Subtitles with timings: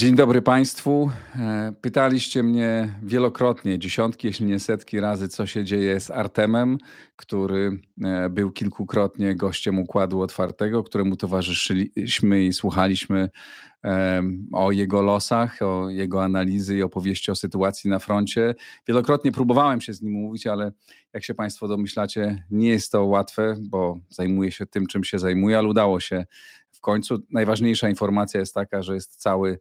[0.00, 1.10] Dzień dobry Państwu.
[1.36, 6.78] E, pytaliście mnie wielokrotnie, dziesiątki, jeśli nie setki razy, co się dzieje z Artemem,
[7.16, 13.30] który e, był kilkukrotnie gościem Układu Otwartego, któremu towarzyszyliśmy i słuchaliśmy
[14.52, 18.54] o jego losach, o jego analizy i opowieści o sytuacji na froncie.
[18.88, 20.72] Wielokrotnie próbowałem się z nim mówić, ale
[21.12, 25.58] jak się Państwo domyślacie, nie jest to łatwe, bo zajmuje się tym, czym się zajmuje,
[25.58, 26.24] ale udało się
[26.70, 27.18] w końcu.
[27.30, 29.58] Najważniejsza informacja jest taka, że jest cały e,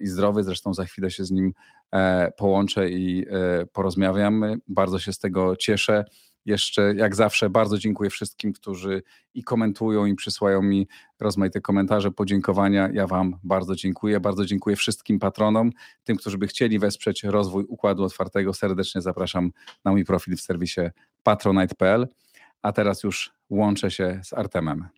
[0.00, 0.44] i zdrowy.
[0.44, 1.52] Zresztą za chwilę się z nim
[1.92, 4.56] e, połączę i e, porozmawiamy.
[4.68, 6.04] Bardzo się z tego cieszę.
[6.46, 9.02] Jeszcze jak zawsze bardzo dziękuję wszystkim, którzy
[9.34, 10.88] i komentują, i przysłają mi
[11.20, 12.88] rozmaite komentarze, podziękowania.
[12.92, 14.20] Ja Wam bardzo dziękuję.
[14.20, 15.70] Bardzo dziękuję wszystkim patronom,
[16.04, 18.54] tym, którzy by chcieli wesprzeć rozwój Układu Otwartego.
[18.54, 19.50] Serdecznie zapraszam
[19.84, 20.80] na mój profil w serwisie
[21.22, 22.08] patronite.pl.
[22.62, 24.88] A teraz już łączę się z Artemem.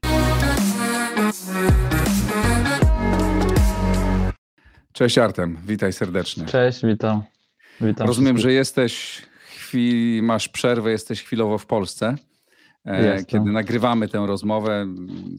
[4.93, 6.47] Cześć Artem, witaj serdecznie.
[6.47, 7.23] Cześć, witam.
[7.81, 9.23] witam Rozumiem, że jesteś
[10.23, 12.17] masz przerwę, jesteś chwilowo w Polsce.
[12.85, 14.87] E, kiedy nagrywamy tę rozmowę,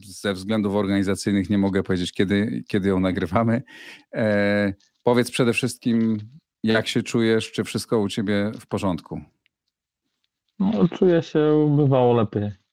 [0.04, 3.62] ze względów organizacyjnych nie mogę powiedzieć, kiedy, kiedy ją nagrywamy.
[4.14, 6.18] E, powiedz przede wszystkim,
[6.62, 9.20] jak się czujesz, czy wszystko u ciebie w porządku?
[10.58, 12.63] No, czuję się bywało lepiej.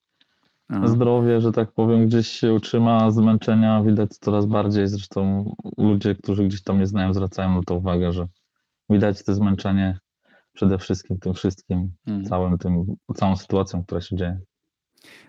[0.71, 0.87] Aha.
[0.87, 4.87] zdrowie, że tak powiem, gdzieś się utrzyma, zmęczenia widać coraz bardziej.
[4.87, 8.27] Zresztą ludzie, którzy gdzieś tam mnie znają, zwracają na to uwagę, że
[8.89, 9.99] widać to zmęczenie
[10.53, 12.25] przede wszystkim tym wszystkim, mhm.
[12.25, 14.39] całym tym, całą sytuacją, która się dzieje.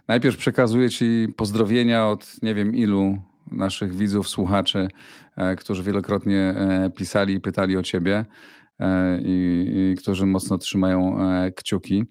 [0.09, 3.19] Najpierw przekazuję Ci pozdrowienia od nie wiem ilu
[3.51, 4.89] naszych widzów, słuchaczy,
[5.37, 8.25] e, którzy wielokrotnie e, pisali i pytali o Ciebie
[8.79, 11.19] e, i, i którzy mocno trzymają
[11.57, 12.05] kciuki.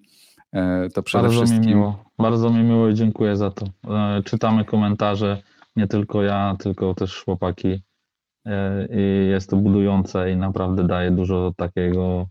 [0.52, 1.60] E, to przede bardzo wszystkim.
[1.60, 3.66] Mi miło, bardzo mi miło i dziękuję za to.
[3.88, 5.42] E, czytamy komentarze,
[5.76, 7.82] nie tylko ja, tylko też chłopaki.
[8.46, 12.26] E, I jest to budujące i naprawdę daje dużo takiego.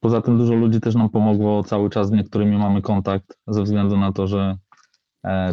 [0.00, 3.98] Poza tym dużo ludzi też nam pomogło cały czas, z niektórymi mamy kontakt, ze względu
[3.98, 4.56] na to, że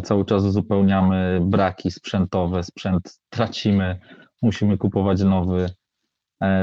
[0.04, 4.00] cały czas uzupełniamy braki sprzętowe, sprzęt tracimy,
[4.42, 5.70] musimy kupować nowy.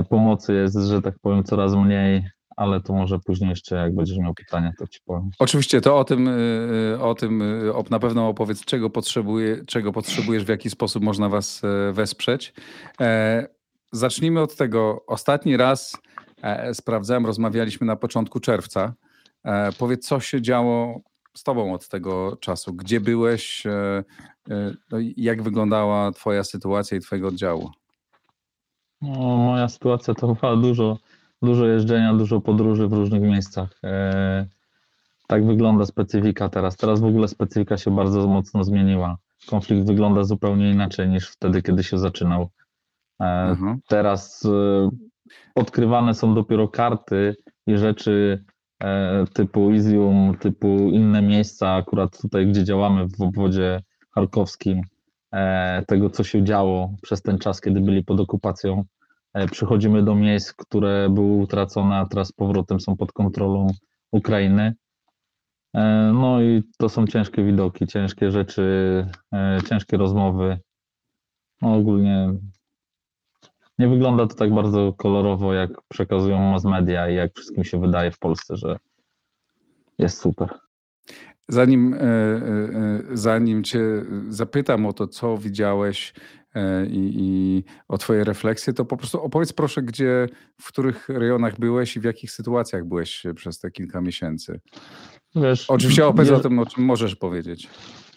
[0.10, 4.34] Pomocy jest, że tak powiem, coraz mniej ale to może później jeszcze, jak będziesz miał
[4.34, 5.30] pytania, to ci powiem.
[5.40, 10.46] Oczywiście, to o tym, y, o tym y, na pewno opowiedz, czego, potrzebuje, czego potrzebujesz,
[10.46, 12.54] w jaki sposób można was e, wesprzeć.
[13.02, 13.48] E,
[13.92, 15.06] zacznijmy od tego.
[15.08, 15.98] Ostatni raz
[16.42, 18.94] e, sprawdzałem, rozmawialiśmy na początku czerwca.
[19.80, 21.02] Powiedz, co się działo
[21.34, 22.74] z tobą od tego czasu?
[22.74, 23.64] Gdzie byłeś?
[24.92, 27.72] No jak wyglądała twoja sytuacja i twojego oddziału?
[29.02, 30.98] No, moja sytuacja to była dużo
[31.42, 33.70] dużo jeżdżenia, dużo podróży w różnych miejscach.
[33.84, 34.46] E,
[35.28, 36.78] tak wygląda specyfika teraz.
[36.78, 39.18] Teraz w ogóle specyfika się bardzo mocno zmieniła.
[39.48, 42.50] Konflikt wygląda zupełnie inaczej niż wtedy, kiedy się zaczynał.
[43.22, 43.80] E, mhm.
[43.88, 44.90] Teraz e,
[45.56, 47.36] odkrywane są dopiero karty
[47.68, 48.44] i rzeczy
[49.34, 53.82] typu Izium, typu inne miejsca, akurat tutaj, gdzie działamy w obwodzie
[54.16, 54.82] charkowskim,
[55.88, 58.84] tego, co się działo przez ten czas, kiedy byli pod okupacją.
[59.36, 63.68] E, przychodzimy do miejsc, które były utracone, a teraz z powrotem są pod kontrolą
[64.12, 64.76] Ukrainy.
[65.74, 68.64] E, no i to są ciężkie widoki, ciężkie rzeczy,
[69.34, 70.60] e, ciężkie rozmowy.
[71.62, 72.34] No ogólnie
[73.80, 78.12] nie wygląda to tak bardzo kolorowo, jak przekazują mass media i jak wszystkim się wydaje
[78.12, 78.78] w Polsce, że
[79.98, 80.50] jest super.
[81.48, 81.96] Zanim,
[83.14, 83.80] zanim Cię
[84.30, 86.14] zapytam o to, co widziałeś
[86.90, 90.28] i, i, o Twoje refleksje, to po prostu opowiedz proszę, gdzie,
[90.62, 94.60] w których rejonach byłeś i w jakich sytuacjach byłeś przez te kilka miesięcy.
[95.36, 97.70] Wiesz, Oczywiście opowiedz o tym, o czym możesz powiedzieć.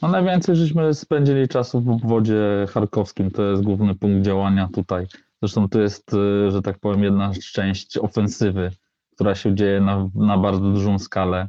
[0.02, 5.06] No najwięcej żeśmy spędzili czasu w obwodzie charkowskim, to jest główny punkt działania tutaj.
[5.42, 8.70] Zresztą to jest, e, że tak powiem, jedna część ofensywy,
[9.14, 11.48] która się dzieje na, na bardzo dużą skalę.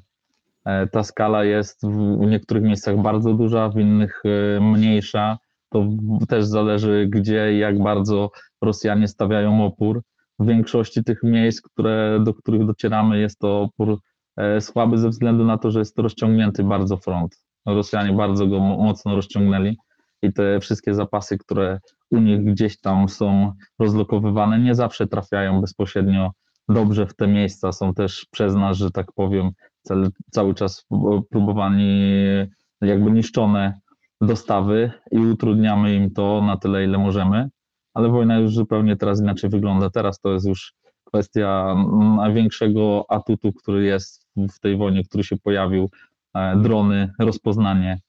[0.65, 4.23] E, ta skala jest w niektórych miejscach bardzo duża, w innych
[4.61, 5.37] mniejsza
[5.69, 5.87] to
[6.27, 8.31] też zależy, gdzie i jak bardzo
[8.61, 10.01] Rosjanie stawiają opór.
[10.39, 13.99] W większości tych miejsc, które, do których docieramy, jest to opór
[14.37, 17.43] e, słaby ze względu na to, że jest rozciągnięty bardzo front.
[17.65, 19.77] Rosjanie bardzo go mocno rozciągnęli
[20.21, 21.79] i te wszystkie zapasy, które
[22.11, 26.31] u nich gdzieś tam są rozlokowywane, nie zawsze trafiają bezpośrednio
[26.69, 27.71] dobrze w te miejsca.
[27.71, 29.51] Są też przez nas, że tak powiem,
[30.31, 30.85] cały czas
[31.29, 32.11] próbowani
[32.81, 33.79] jakby niszczone
[34.21, 37.49] dostawy i utrudniamy im to na tyle, ile możemy,
[37.93, 39.89] ale wojna już zupełnie teraz inaczej wygląda.
[39.89, 40.73] Teraz to jest już
[41.03, 41.75] kwestia
[42.17, 45.89] największego atutu, który jest w tej wojnie, który się pojawił,
[46.35, 47.99] e, drony, rozpoznanie,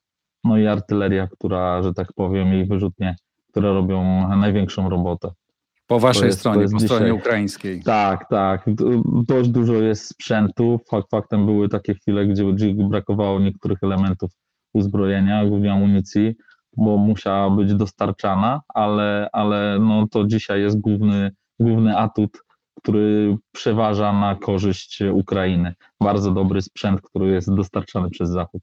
[0.45, 3.17] no i artyleria, która, że tak powiem, i wyrzutnie,
[3.49, 5.31] które robią największą robotę.
[5.87, 7.83] Po waszej jest, stronie, po dzisiaj, stronie ukraińskiej.
[7.83, 8.67] Tak, tak.
[9.27, 10.81] Dość dużo jest sprzętu.
[10.91, 14.31] Fakt faktem były takie chwile, gdzie brakowało niektórych elementów
[14.73, 16.35] uzbrojenia, głównie amunicji,
[16.77, 21.31] bo musiała być dostarczana, ale, ale no to dzisiaj jest główny,
[21.61, 22.45] główny atut,
[22.75, 25.75] który przeważa na korzyść Ukrainy.
[26.01, 28.63] Bardzo dobry sprzęt, który jest dostarczany przez Zachód.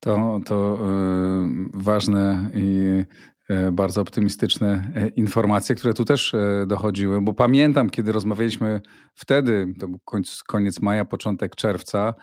[0.00, 3.04] To, to yy, ważne i
[3.48, 8.80] E, bardzo optymistyczne e, informacje, które tu też e, dochodziły, bo pamiętam, kiedy rozmawialiśmy
[9.14, 12.14] wtedy, to był koniec, koniec maja, początek czerwca,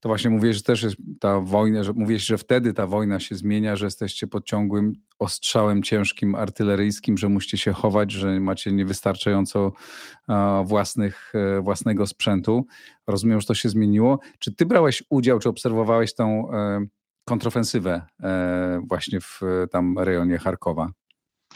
[0.00, 3.34] to właśnie mówiłeś, że też jest ta wojna, że mówiłeś, że wtedy ta wojna się
[3.34, 9.72] zmienia, że jesteście pod ciągłym ostrzałem ciężkim artyleryjskim, że musicie się chować, że macie niewystarczająco
[10.64, 12.66] własnych, własnego sprzętu.
[13.06, 14.18] Rozumiem, że to się zmieniło.
[14.38, 16.48] Czy ty brałeś udział, czy obserwowałeś tą
[17.28, 19.40] kontrofensywę e, właśnie w
[19.70, 20.92] tam rejonie Charkowa.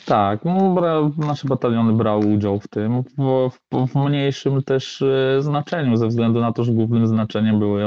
[0.07, 5.97] Tak, no, nasze bataliony brały udział w tym, w, w, w, mniejszym też e, znaczeniu,
[5.97, 7.83] ze względu na to, że głównym znaczeniem były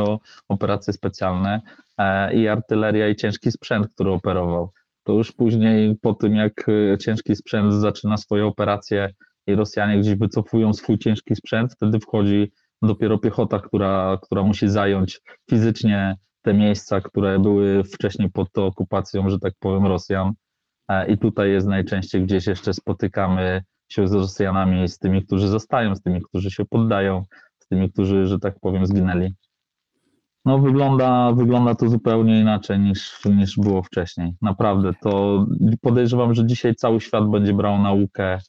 [0.48, 1.62] operacje specjalne
[1.98, 4.72] e, i artyleria i ciężki sprzęt, który operował.
[5.04, 6.66] To już później, po tym jak
[7.00, 9.10] ciężki sprzęt zaczyna swoje operacje
[9.48, 12.52] i Rosjanie gdzieś wycofują swój ciężki sprzęt, wtedy wchodzi
[12.82, 19.40] dopiero piechota, która, która musi zająć fizycznie te miejsca, które były wcześniej pod okupacją, że
[19.40, 20.34] tak powiem, Rosjan.
[21.08, 26.02] I tutaj jest najczęściej gdzieś jeszcze spotykamy się z Rosjanami, z tymi, którzy zostają, z
[26.02, 27.24] tymi, którzy się poddają,
[27.60, 29.36] z tymi, którzy, że tak powiem, zginęli.
[30.46, 34.34] No wygląda, wygląda to zupełnie inaczej niż, niż było wcześniej.
[34.42, 35.46] Naprawdę, to
[35.82, 38.40] podejrzewam, że dzisiaj cały świat będzie brał naukę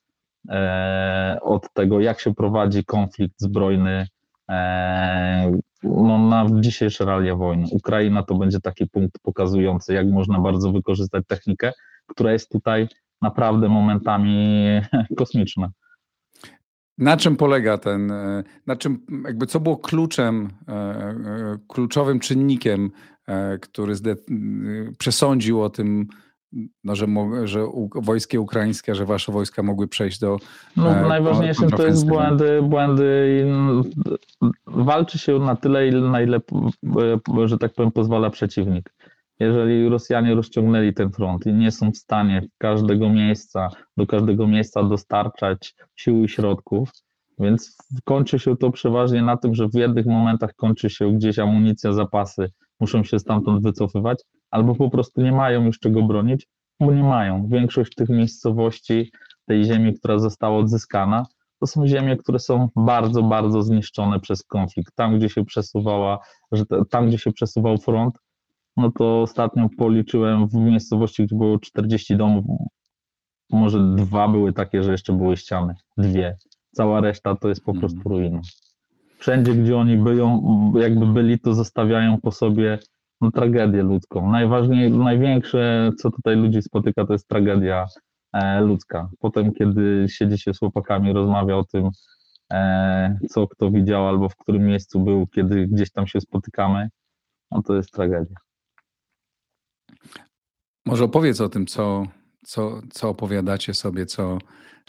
[0.49, 4.07] e, od tego, jak się prowadzi konflikt zbrojny,
[4.51, 7.65] e, no, na dzisiejsze realia wojny.
[7.73, 11.73] Ukraina to będzie taki punkt pokazujący, jak można bardzo wykorzystać technikę,
[12.07, 12.89] która jest tutaj
[13.23, 14.65] naprawdę momentami
[15.19, 15.71] kosmiczna.
[16.99, 22.91] Na czym polega ten, e, na czym, jakby co było kluczem, e, e, kluczowym czynnikiem,
[23.61, 23.95] który
[24.99, 26.09] przesądził o tym,
[26.85, 27.07] no, że,
[27.45, 30.39] że wojskie ukraińskie, że wasze wojska mogły przejść do.
[30.77, 33.47] No, e, najważniejszym to jest błędy, błędy
[34.67, 36.41] walczy się na tyle, na ile,
[37.45, 38.95] że tak powiem, pozwala przeciwnik.
[39.41, 44.83] Jeżeli Rosjanie rozciągnęli ten front i nie są w stanie każdego miejsca, do każdego miejsca
[44.83, 46.91] dostarczać sił i środków,
[47.39, 51.93] więc kończy się to przeważnie na tym, że w jednych momentach kończy się gdzieś amunicja,
[51.93, 52.51] zapasy,
[52.81, 56.49] muszą się stamtąd wycofywać, albo po prostu nie mają już czego bronić,
[56.81, 57.47] bo nie mają.
[57.49, 59.13] Większość tych miejscowości,
[59.47, 61.27] tej ziemi, która została odzyskana,
[61.61, 64.95] to są ziemie, które są bardzo, bardzo zniszczone przez konflikt.
[64.95, 66.19] Tam, gdzie się przesuwała,
[66.91, 68.19] tam, gdzie się przesuwał front,
[68.77, 72.45] no to ostatnio policzyłem w miejscowości, gdzie było 40 domów,
[73.51, 76.37] może dwa były takie, że jeszcze były ściany, dwie.
[76.73, 78.15] Cała reszta to jest po prostu mhm.
[78.17, 78.41] ruina.
[79.19, 80.43] Wszędzie, gdzie oni byją,
[80.77, 82.79] jakby byli, to zostawiają po sobie
[83.21, 84.31] no, tragedię ludzką.
[84.31, 87.87] Najważniej, największe, co tutaj ludzi spotyka, to jest tragedia
[88.33, 89.09] e, ludzka.
[89.19, 91.91] Potem, kiedy siedzi się z chłopakami, rozmawia o tym,
[92.53, 96.89] e, co kto widział albo w którym miejscu był, kiedy gdzieś tam się spotykamy,
[97.51, 98.46] no to jest tragedia.
[100.87, 102.07] Może opowiedz o tym, co,
[102.45, 104.39] co, co opowiadacie sobie, co,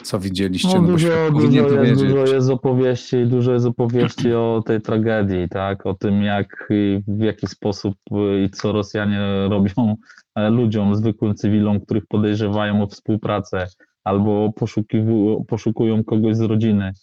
[0.04, 0.82] co widzieliście?
[0.82, 5.86] No, dużo, no dużo, jest, dużo jest opowieści, dużo jest opowieści o tej tragedii, tak?
[5.86, 6.70] O tym, jak
[7.08, 7.96] w jaki sposób
[8.46, 9.96] i co Rosjanie robią
[10.36, 13.68] e, ludziom, zwykłym cywilom, których podejrzewają o współpracę
[14.04, 14.54] albo
[15.48, 16.94] poszukują kogoś z rodziny.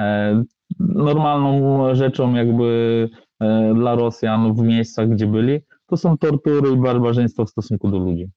[0.00, 0.42] E,
[0.80, 3.08] normalną rzeczą jakby
[3.40, 7.98] e, dla Rosjan w miejscach, gdzie byli, to są tortury i barbarzyństwo w stosunku do
[7.98, 8.28] ludzi.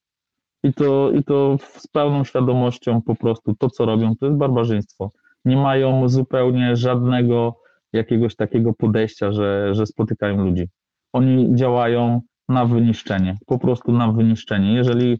[0.66, 5.12] I to, I to z pełną świadomością po prostu to, co robią, to jest barbarzyństwo.
[5.46, 7.60] Nie mają zupełnie żadnego
[7.94, 10.70] jakiegoś takiego podejścia, że, że spotykają ludzi.
[11.14, 14.74] Oni działają na wyniszczenie, po prostu na wyniszczenie.
[14.74, 15.20] Jeżeli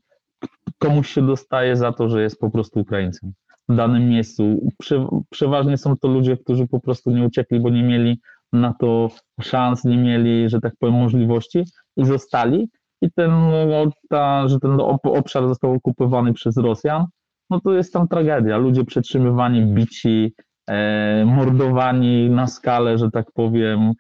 [0.78, 3.34] komuś się dostaje za to, że jest po prostu Ukraińcem
[3.70, 7.84] w danym miejscu, prze, przeważnie są to ludzie, którzy po prostu nie uciekli, bo nie
[7.84, 8.20] mieli
[8.54, 9.10] na to
[9.42, 11.64] szans, nie mieli, że tak powiem, możliwości
[11.98, 12.70] i zostali
[13.02, 17.06] i ten, no, ta, że ten obszar został okupowany przez Rosjan,
[17.50, 18.58] no to jest tam tragedia.
[18.58, 20.34] Ludzie przetrzymywani, bici,
[20.70, 23.92] e, mordowani na skalę, że tak powiem,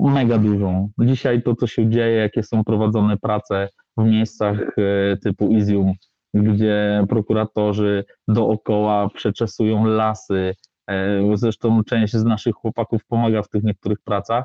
[0.00, 0.88] mega dużą.
[0.98, 5.92] Dzisiaj to, co się dzieje, jakie są prowadzone prace w miejscach e, typu Izium,
[6.34, 10.54] gdzie prokuratorzy dookoła przeczesują lasy.
[10.90, 14.44] E, zresztą część z naszych chłopaków pomaga w tych niektórych pracach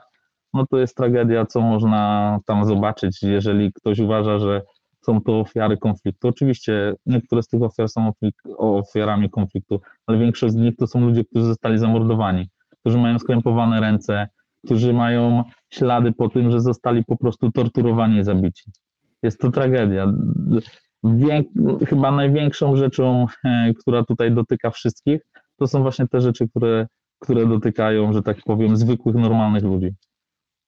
[0.53, 3.23] no to jest tragedia, co można tam zobaczyć.
[3.23, 4.61] Jeżeli ktoś uważa, że
[5.01, 6.27] są to ofiary konfliktu.
[6.27, 8.11] Oczywiście niektóre z tych ofiar są
[8.57, 12.49] ofiarami konfliktu, ale większość z nich to są ludzie, którzy zostali zamordowani,
[12.79, 14.27] którzy mają skrępowane ręce,
[14.65, 18.71] którzy mają ślady po tym, że zostali po prostu torturowani i zabici.
[19.23, 20.13] Jest to tragedia.
[21.87, 25.21] Chyba największą rzeczą, e, która tutaj dotyka wszystkich,
[25.57, 26.87] to są właśnie te rzeczy, które,
[27.19, 29.89] które dotykają, że tak powiem, zwykłych, normalnych ludzi.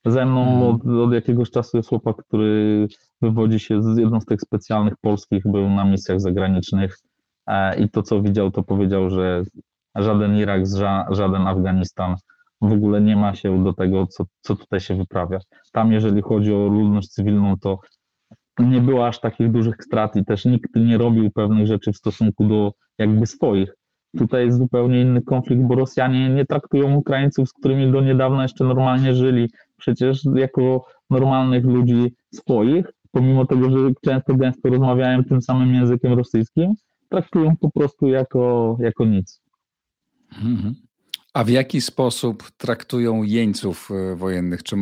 [0.05, 0.63] Ze mną mhm.
[0.63, 2.87] od, od, jakiegoś czasu jest chłopak, który
[3.21, 6.97] wywodzi się z jednostek specjalnych polskich, był na misjach zagranicznych
[7.47, 9.43] e, i to, co widział, to powiedział, że
[9.95, 10.63] żaden Irak,
[11.09, 12.15] żaden Afganistan
[12.61, 15.39] w ogóle nie ma się do tego, co, co tutaj się wyprawia.
[15.71, 17.79] Tam, jeżeli chodzi o ludność cywilną, to
[18.59, 22.47] nie było aż takich dużych strat i też nikt nie robił pewnych rzeczy w stosunku
[22.47, 23.73] do jakby swoich.
[24.17, 28.63] Tutaj jest zupełnie inny konflikt, bo Rosjanie nie traktują Ukraińców, z którymi do niedawna jeszcze
[28.63, 29.49] normalnie żyli,
[29.79, 36.73] przecież jako normalnych ludzi swoich, pomimo tego, że często gęsto rozmawiają tym samym językiem rosyjskim,
[37.09, 39.41] traktują po prostu jako, jako nic.
[40.43, 40.75] Mhm.
[41.33, 44.63] A w jaki sposób traktują jeńców e, wojennych?
[44.63, 44.75] Czy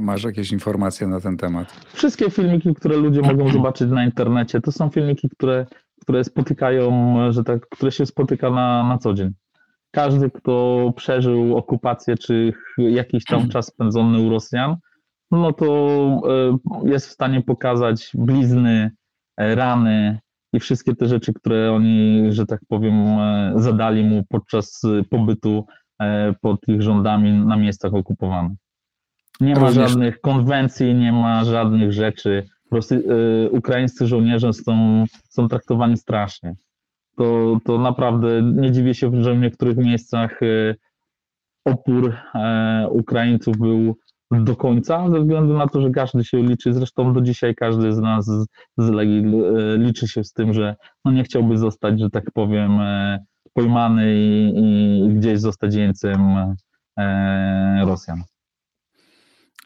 [0.00, 1.86] masz jakieś informacje na ten temat?
[1.92, 5.66] Wszystkie filmiki, które ludzie mogą zobaczyć na internecie, to są filmiki, które,
[6.00, 9.30] które spotykają, że tak, które się spotyka na, na co dzień.
[9.90, 14.76] Każdy, kto przeżył okupację, czy jakiś tam czas spędzony u Rosjan,
[15.30, 15.66] no to
[16.84, 18.90] e, jest w stanie pokazać blizny,
[19.36, 20.18] e, rany
[20.52, 22.94] i wszystkie te rzeczy, które oni, że tak powiem,
[23.56, 25.64] zadali mu podczas pobytu
[26.00, 28.58] E, pod ich rządami na miejscach okupowanych.
[29.40, 29.90] Nie ma Również...
[29.90, 32.46] żadnych konwencji, nie ma żadnych rzeczy.
[32.72, 33.02] Rosy,
[33.46, 36.54] e, ukraińscy żołnierze są, są traktowani strasznie.
[37.20, 40.74] To, to naprawdę nie dziwię się, że w niektórych miejscach e,
[41.64, 42.16] opór
[42.90, 43.96] Ukraińców był
[44.30, 46.74] do końca, ze względu na to, że każdy się liczy.
[46.74, 48.46] Zresztą do dzisiaj każdy z nas z,
[48.78, 49.24] z Legii
[49.76, 52.78] liczy się z tym, że no nie chciałby zostać, że tak powiem,
[53.52, 54.52] pojmany i,
[55.06, 56.20] i gdzieś zostać jeńcem
[56.98, 58.22] e, Rosjan.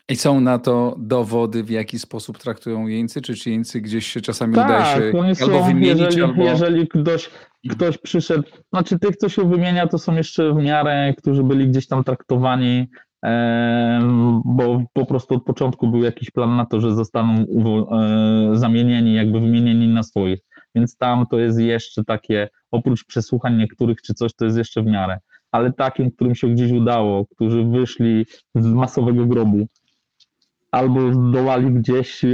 [0.08, 3.22] I są na to dowody, w jaki sposób traktują jeńcy?
[3.22, 6.44] Czy ci jeńcy gdzieś się czasami tak, udaje się są, albo wymienić, jeżeli, albo...
[6.44, 7.30] jeżeli ktoś,
[7.70, 8.42] ktoś przyszedł,
[8.72, 12.88] znaczy tych, co się wymienia, to są jeszcze w miarę, którzy byli gdzieś tam traktowani,
[13.24, 14.00] e,
[14.44, 19.40] bo po prostu od początku był jakiś plan na to, że zostaną e, zamienieni, jakby
[19.40, 20.40] wymienieni na swoich.
[20.74, 24.86] Więc tam to jest jeszcze takie oprócz przesłuchań niektórych czy coś, to jest jeszcze w
[24.86, 25.18] miarę.
[25.52, 29.66] Ale takim, którym się gdzieś udało, którzy wyszli z masowego grobu,
[30.74, 32.28] albo zdołali gdzieś e,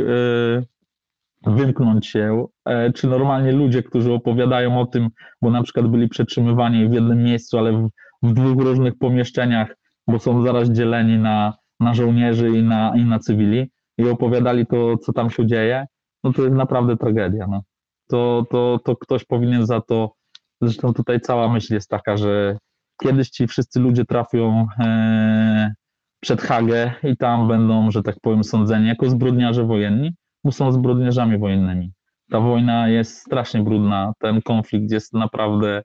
[1.47, 5.09] wymknąć się, e, czy normalnie ludzie, którzy opowiadają o tym,
[5.43, 7.89] bo na przykład byli przetrzymywani w jednym miejscu, ale w,
[8.23, 13.19] w dwóch różnych pomieszczeniach, bo są zaraz dzieleni na, na żołnierzy i na, i na
[13.19, 15.87] cywili i opowiadali to, co tam się dzieje,
[16.25, 17.47] no to jest naprawdę tragedia.
[17.47, 17.63] No.
[18.11, 20.15] To, to, to ktoś powinien za to
[20.63, 22.59] Zresztą tutaj cała myśl jest taka, że
[23.03, 25.75] kiedyś ci wszyscy ludzie trafią e,
[26.21, 31.39] przed Hagę i tam będą, że tak powiem, sądzeni jako zbrodniarze wojenni, bo są zbrodniarzami
[31.39, 31.93] wojennymi.
[32.31, 35.83] Ta wojna jest strasznie brudna, ten konflikt jest naprawdę.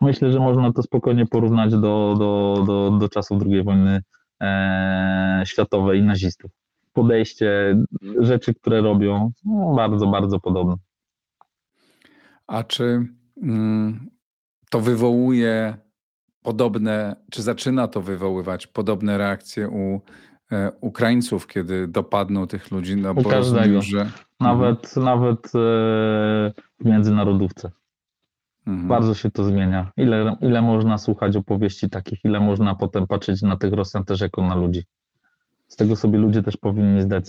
[0.00, 4.02] Myślę, że można to spokojnie porównać do, do, do, do czasów II wojny
[4.42, 6.50] e, światowej i nazistów.
[6.92, 7.76] Podejście,
[8.18, 10.74] rzeczy, które robią, no, bardzo, bardzo podobne.
[12.46, 13.08] A czy
[13.42, 14.10] Mm,
[14.70, 15.76] to wywołuje
[16.42, 20.00] podobne, czy zaczyna to wywoływać podobne reakcje u
[20.52, 23.82] e, Ukraińców, kiedy dopadną tych ludzi, no bo każdego.
[23.82, 24.10] że...
[24.40, 25.04] Nawet, mhm.
[25.04, 25.50] nawet e,
[26.80, 27.70] w międzynarodówce.
[28.66, 28.88] Mhm.
[28.88, 29.92] Bardzo się to zmienia.
[29.96, 34.42] Ile, ile można słuchać opowieści takich, ile można potem patrzeć na tych Rosjan też jako
[34.42, 34.84] na ludzi.
[35.68, 37.26] Z tego sobie ludzie też powinni zdać,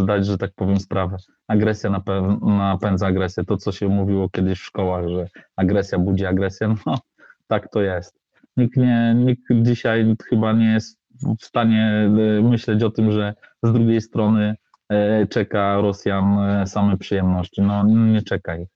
[0.00, 1.16] zdać że tak powiem, sprawę.
[1.48, 2.02] Agresja
[2.40, 3.44] napędza agresję.
[3.44, 6.98] To, co się mówiło kiedyś w szkołach, że agresja budzi agresję, no
[7.46, 8.21] tak to jest.
[8.56, 10.98] Nikt, nie, nikt dzisiaj chyba nie jest
[11.40, 14.56] w stanie e, myśleć o tym, że z drugiej strony
[14.88, 17.62] e, czeka Rosjan e, same przyjemności.
[17.62, 18.68] No nie czeka ich.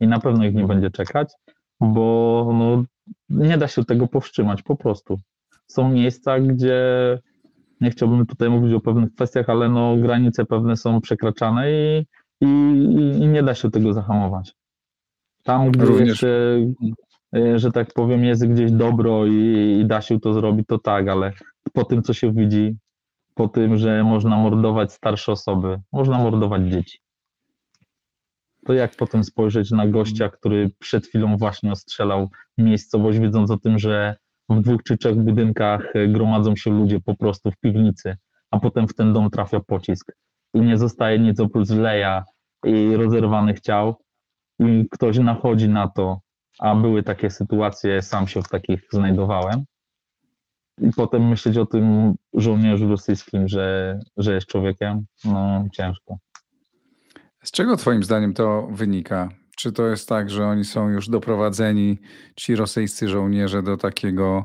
[0.00, 1.32] I na pewno ich nie będzie czekać,
[1.80, 2.84] bo no,
[3.28, 5.18] nie da się tego powstrzymać po prostu.
[5.66, 6.78] Są miejsca, gdzie
[7.80, 12.06] nie chciałbym tutaj mówić o pewnych kwestiach, ale no, granice pewne są przekraczane i,
[12.40, 12.46] i,
[13.18, 14.54] i nie da się tego zahamować.
[15.42, 16.08] Tam, gdzie Również.
[16.08, 16.58] jeszcze,
[17.56, 21.32] że tak powiem, jest gdzieś dobro i, i da się to zrobić, to tak, ale
[21.72, 22.76] po tym, co się widzi,
[23.34, 26.98] po tym, że można mordować starsze osoby, można mordować dzieci.
[28.64, 33.78] To jak potem spojrzeć na gościa, który przed chwilą właśnie ostrzelał miejscowość, wiedząc o tym,
[33.78, 34.16] że
[34.48, 38.16] w dwóch czy trzech budynkach e, gromadzą się ludzie po prostu w piwnicy,
[38.50, 40.12] a potem w ten dom trafia pocisk
[40.54, 42.24] i nie zostaje nic oprócz leja
[42.64, 43.96] i rozerwanych ciał
[44.58, 46.20] i ktoś nachodzi na to,
[46.58, 49.64] a były takie sytuacje, sam się w takich znajdowałem.
[50.80, 56.16] I potem myśleć o tym żołnierzu rosyjskim, że, że jest człowiekiem, no ciężko.
[57.44, 59.28] Z czego Twoim zdaniem to wynika?
[59.56, 61.98] Czy to jest tak, że oni są już doprowadzeni,
[62.36, 64.44] ci rosyjscy żołnierze, do takiego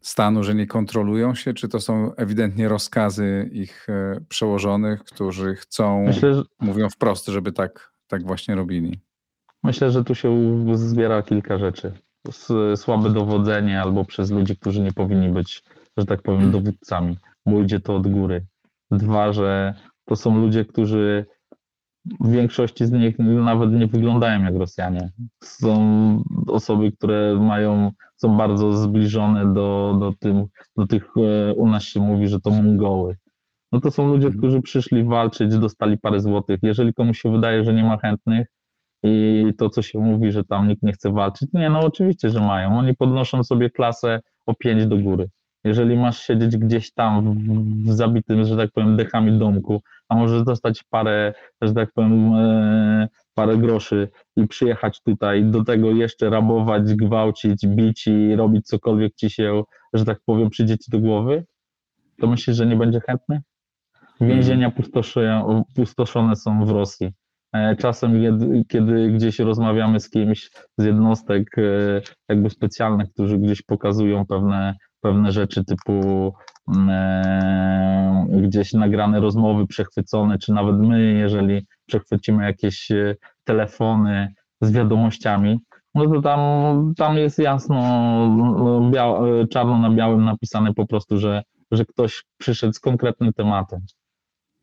[0.00, 1.54] stanu, że nie kontrolują się?
[1.54, 6.42] Czy to są ewidentnie rozkazy ich e, przełożonych, którzy chcą, Myślę, że...
[6.60, 9.00] mówią wprost, żeby tak, tak właśnie robili?
[9.62, 11.92] Myślę, że tu się zbiera kilka rzeczy.
[12.76, 15.62] Słabe dowodzenie albo przez ludzi, którzy nie powinni być,
[15.98, 18.46] że tak powiem, dowódcami, bo idzie to od góry.
[18.90, 19.74] Dwa, że
[20.04, 21.26] to są ludzie, którzy
[22.20, 25.10] w większości z nich nawet nie wyglądają jak Rosjanie.
[25.44, 25.74] Są
[26.46, 32.00] osoby, które mają, są bardzo zbliżone do, do, tym, do tych, e, u nas się
[32.00, 33.16] mówi, że to Mongoły.
[33.72, 34.38] No to są ludzie, mhm.
[34.38, 36.58] którzy przyszli walczyć, dostali parę złotych.
[36.62, 38.46] Jeżeli komuś się wydaje, że nie ma chętnych
[39.02, 42.40] i to, co się mówi, że tam nikt nie chce walczyć, nie, no oczywiście, że
[42.40, 42.78] mają.
[42.78, 45.28] Oni podnoszą sobie klasę o pięć do góry.
[45.64, 50.42] Jeżeli masz siedzieć gdzieś tam w, w zabitym, że tak powiem, dechami domku, a możesz
[50.42, 56.94] dostać parę, że tak powiem, e, parę groszy i przyjechać tutaj, do tego jeszcze rabować,
[56.94, 61.44] gwałcić, bić i robić cokolwiek ci się, że tak powiem, przyjdzie ci do głowy,
[62.20, 63.42] to myślisz, że nie będzie chętny?
[64.20, 64.72] Więzienia
[65.74, 67.12] pustoszone są w Rosji.
[67.52, 68.12] E, czasem,
[68.68, 71.62] kiedy gdzieś rozmawiamy z kimś z jednostek e,
[72.28, 76.34] jakby specjalnych, którzy gdzieś pokazują pewne pewne rzeczy typu
[76.68, 82.88] mm, e, gdzieś nagrane rozmowy przechwycone, czy nawet my, jeżeli przechwycimy jakieś
[83.44, 85.58] telefony z wiadomościami,
[85.94, 86.40] no to tam,
[86.96, 87.76] tam jest jasno,
[88.36, 93.32] no, bia- e, czarno na białym napisane po prostu, że, że ktoś przyszedł z konkretnym
[93.32, 93.80] tematem.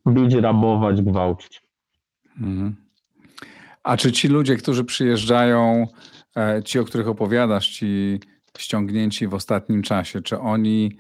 [0.08, 1.62] Bić, rabować, gwałcić.
[2.42, 2.76] Mhm.
[3.84, 5.88] A czy ci ludzie, którzy przyjeżdżają,
[6.66, 8.20] ci, o których opowiadasz, ci
[8.58, 10.22] ściągnięci w ostatnim czasie?
[10.22, 10.98] Czy oni,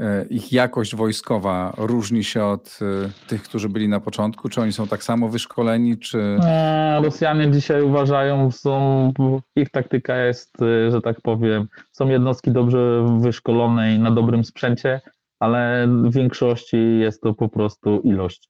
[0.00, 4.48] e, ich jakość wojskowa różni się od e, tych, którzy byli na początku?
[4.48, 5.98] Czy oni są tak samo wyszkoleni?
[5.98, 6.38] Czy...
[6.42, 9.12] E, Rosjanie dzisiaj uważają, są,
[9.56, 10.56] ich taktyka jest,
[10.90, 15.00] że tak powiem, są jednostki dobrze wyszkolone i na dobrym sprzęcie,
[15.40, 18.48] ale w większości jest to po prostu ilość.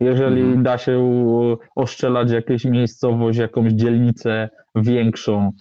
[0.00, 0.62] Jeżeli mhm.
[0.62, 1.10] da się
[1.76, 5.52] oszczelać jakąś miejscowość, jakąś dzielnicę większą,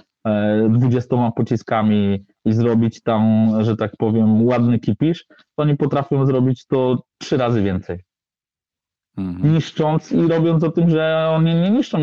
[0.70, 7.04] dwudziestoma pociskami i zrobić tam, że tak powiem, ładny kipisz, to oni potrafią zrobić to
[7.18, 8.00] trzy razy więcej.
[9.18, 9.54] Mhm.
[9.54, 11.98] Niszcząc i robiąc o tym, że oni nie niszczą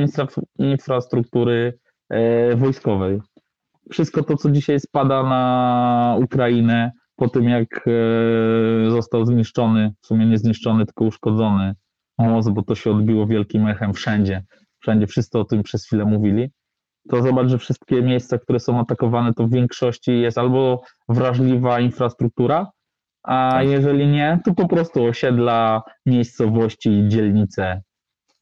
[0.59, 3.21] infrastruktury e, wojskowej.
[3.91, 10.27] Wszystko to, co dzisiaj spada na Ukrainę, po tym jak e, został zniszczony, w sumie
[10.27, 11.75] nie zniszczony, tylko uszkodzony
[12.29, 14.45] most, bo to się odbiło wielkim echem wszędzie.
[14.81, 16.51] Wszędzie wszyscy o tym przez chwilę mówili
[17.09, 22.71] to zobacz, że wszystkie miejsca, które są atakowane, to w większości jest albo wrażliwa infrastruktura,
[23.23, 23.69] a tak.
[23.69, 27.83] jeżeli nie, to po prostu osiedla, miejscowości, dzielnice.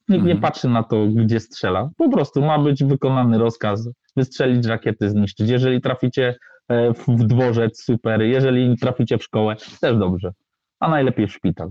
[0.09, 0.37] Nikt mhm.
[0.37, 1.91] nie patrzy na to, gdzie strzela.
[1.97, 5.51] Po prostu ma być wykonany rozkaz, wystrzelić rakiety, zniszczyć.
[5.51, 6.37] Jeżeli traficie
[6.69, 8.23] e, w dworzec, super.
[8.23, 10.33] Jeżeli traficie w szkołę, też dobrze.
[10.81, 11.71] A najlepiej w szpital.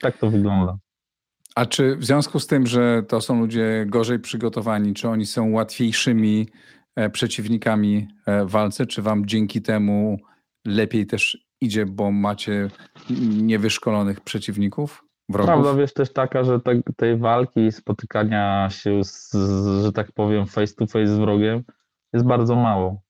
[0.00, 0.76] Tak to wygląda.
[1.54, 5.50] A czy w związku z tym, że to są ludzie gorzej przygotowani, czy oni są
[5.50, 6.48] łatwiejszymi
[6.96, 10.18] e, przeciwnikami e, w walce, czy wam dzięki temu
[10.66, 12.68] lepiej też idzie, bo macie
[13.42, 15.04] niewyszkolonych przeciwników?
[15.28, 15.46] Wrogów?
[15.46, 19.32] Prawda wiesz też taka, że te, tej walki, spotykania się, z,
[19.82, 21.62] że tak powiem, face to face z wrogiem
[22.12, 23.02] jest bardzo mało.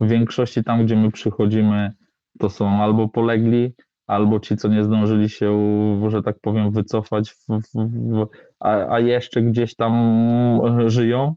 [0.00, 1.92] W większości tam, gdzie my przychodzimy,
[2.38, 3.74] to są albo polegli,
[4.06, 5.50] albo ci, co nie zdążyli się,
[6.08, 8.26] że tak powiem, wycofać, w, w,
[8.60, 9.92] a, a, jeszcze gdzieś tam
[10.86, 11.34] żyją,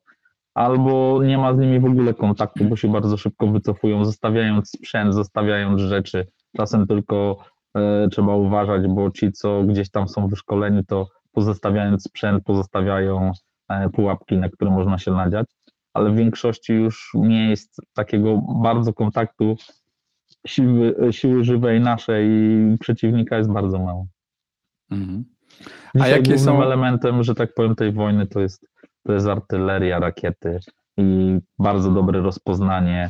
[0.53, 5.13] albo nie ma z nimi w ogóle kontaktu, bo się bardzo szybko wycofują, zostawiając sprzęt,
[5.13, 6.27] zostawiając rzeczy.
[6.57, 7.37] Czasem tylko
[7.75, 13.31] e, trzeba uważać, bo ci, co gdzieś tam są wyszkoleni, to pozostawiając sprzęt, pozostawiają
[13.69, 15.47] e, pułapki, na które można się nadziać,
[15.93, 19.55] ale w większości już miejsc takiego bardzo kontaktu
[20.47, 22.29] siły, siły żywej naszej
[22.79, 24.07] przeciwnika jest bardzo mało.
[24.91, 25.25] Mhm.
[25.99, 28.67] A jakie są elementem, że tak powiem, tej wojny to jest,
[29.03, 30.59] to jest artyleria, rakiety
[30.97, 33.09] i bardzo dobre rozpoznanie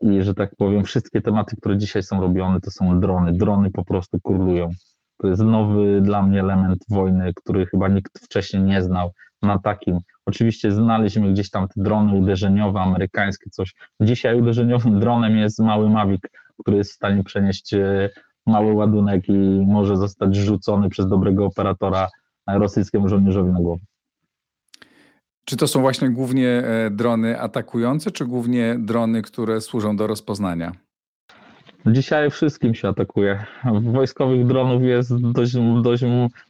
[0.00, 3.32] i że tak powiem, wszystkie tematy, które dzisiaj są robione, to są drony.
[3.32, 4.70] Drony po prostu królują.
[5.16, 9.98] To jest nowy dla mnie element wojny, który chyba nikt wcześniej nie znał na takim.
[10.26, 13.74] Oczywiście znaleźliśmy gdzieś tam te drony uderzeniowe, amerykańskie, coś.
[14.00, 16.22] Dzisiaj uderzeniowym dronem jest mały Mavic
[16.58, 18.10] który jest w stanie przenieść e,
[18.46, 22.08] mały ładunek i może zostać rzucony przez dobrego operatora
[22.46, 23.84] rosyjskiemu żołnierzowi na głowę.
[25.44, 30.72] Czy to są właśnie głównie e, drony atakujące, czy głównie drony, które służą do rozpoznania?
[31.86, 33.44] Dzisiaj wszystkim się atakuje.
[33.82, 36.04] Wojskowych dronów jest dość, dość,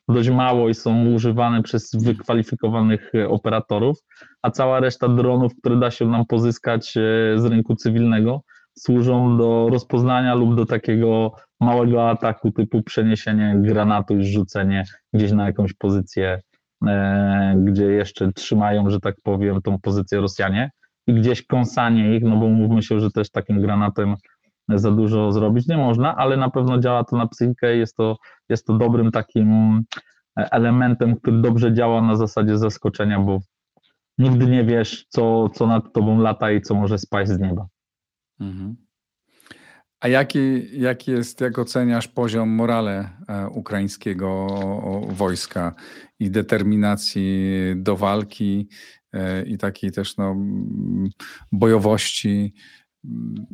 [0.09, 3.99] dość mało i są używane przez wykwalifikowanych e, operatorów,
[4.43, 6.93] a cała reszta dronów, które da się nam pozyskać
[7.37, 8.43] z rynku cywilnego,
[8.83, 15.47] służą do rozpoznania lub do takiego małego ataku typu przeniesienie granatu i rzucenie gdzieś na
[15.47, 16.41] jakąś pozycję,
[16.87, 20.71] e, gdzie jeszcze trzymają, że tak powiem, tą pozycję Rosjanie
[21.07, 24.15] i gdzieś kąsanie ich, no bo mówmy się, że też takim granatem
[24.69, 28.17] za dużo zrobić nie można, ale na pewno działa to na psychikę jest to,
[28.49, 29.83] jest to dobrym takim
[30.37, 33.41] elementem, który dobrze działa na zasadzie zaskoczenia, bo
[34.19, 37.67] nigdy nie wiesz, co, co nad tobą lata i co może spaść z nieba.
[38.41, 38.77] Mhm.
[40.01, 44.47] A jaki, jaki jest, jak oceniasz poziom morale e, ukraińskiego
[45.09, 45.75] wojska
[46.19, 48.69] i determinacji do walki
[49.13, 50.37] e, i takiej też no,
[51.53, 52.55] bojowości?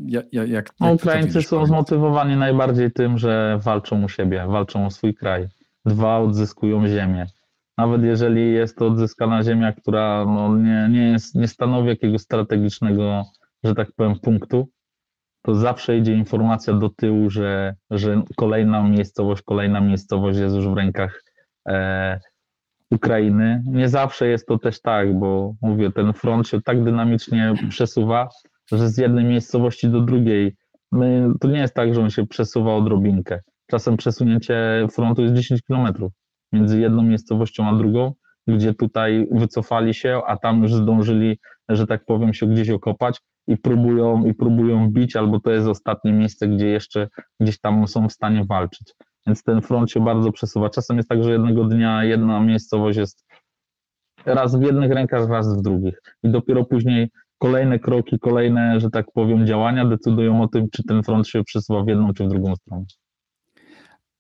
[0.07, 5.15] Jak, jak, jak Ukraińcy są zmotywowani najbardziej tym, że walczą u siebie, walczą o swój
[5.15, 5.49] kraj.
[5.85, 7.27] Dwa, odzyskują ziemię.
[7.79, 13.25] Nawet jeżeli jest to odzyskana ziemia, która no, nie, nie, jest, nie stanowi jakiegoś strategicznego,
[13.65, 14.69] że tak powiem, punktu,
[15.47, 20.77] to zawsze idzie informacja do tyłu, że, że kolejna miejscowość, kolejna miejscowość jest już w
[20.77, 21.23] rękach
[21.69, 22.21] e,
[22.91, 23.63] Ukrainy.
[23.67, 28.29] Nie zawsze jest to też tak, bo mówię, ten front się tak dynamicznie przesuwa,
[28.73, 30.57] że z jednej miejscowości do drugiej,
[30.93, 33.41] my, to nie jest tak, że on się przesuwa odrobinkę.
[33.67, 36.13] Czasem przesunięcie frontu jest 10 kilometrów
[36.53, 38.13] między jedną miejscowością a drugą,
[38.47, 43.57] gdzie tutaj wycofali się, a tam już zdążyli, że tak powiem, się gdzieś okopać i
[43.57, 47.09] próbują, i próbują bić, albo to jest ostatnie miejsce, gdzie jeszcze
[47.41, 48.95] gdzieś tam są w stanie walczyć.
[49.27, 50.71] Więc ten front się bardzo przesuwa.
[50.71, 53.27] Czasem jest tak, że jednego dnia jedna miejscowość jest
[54.27, 56.03] raz w jednych rękach, raz w drugich.
[56.23, 61.03] I dopiero później kolejne kroki, kolejne, że tak powiem, działania decydują o tym, czy ten
[61.03, 62.85] front się przesuwa w jedną czy w drugą stronę.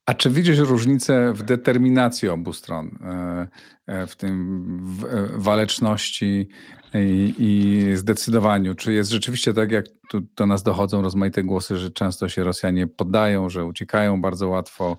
[0.07, 3.47] A czy widzisz różnicę w determinacji obu stron, e,
[3.87, 6.49] e, w tym w e, waleczności
[6.95, 8.75] i, i zdecydowaniu?
[8.75, 12.87] Czy jest rzeczywiście tak, jak tu do nas dochodzą rozmaite głosy, że często się Rosjanie
[12.87, 14.97] poddają, że uciekają bardzo łatwo,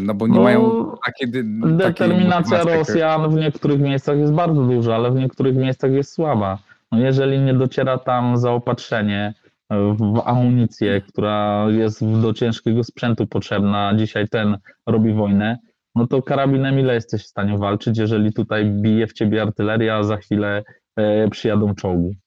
[0.00, 1.44] no bo nie no, mają takiej
[1.76, 6.58] Determinacja Rosjan w niektórych miejscach jest bardzo duża, ale w niektórych miejscach jest słaba.
[6.92, 9.34] No jeżeli nie dociera tam zaopatrzenie,
[9.70, 15.58] w amunicję, która jest do ciężkiego sprzętu potrzebna, dzisiaj ten robi wojnę,
[15.94, 20.02] no to karabinem ile jesteś w stanie walczyć, jeżeli tutaj bije w ciebie artyleria, a
[20.02, 20.64] za chwilę
[20.96, 22.18] e, przyjadą czołgi.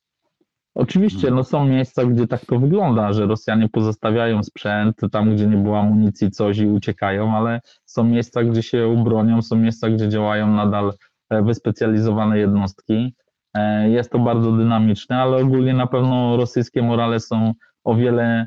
[0.75, 5.57] Oczywiście no są miejsca, gdzie tak to wygląda, że Rosjanie pozostawiają sprzęt tam, gdzie nie
[5.57, 10.47] było amunicji, coś i uciekają, ale są miejsca, gdzie się ubronią, są miejsca, gdzie działają
[10.47, 10.93] nadal
[11.29, 13.15] e, wyspecjalizowane jednostki.
[13.53, 18.45] E, jest to bardzo dynamiczne, ale ogólnie na pewno rosyjskie morale są o wiele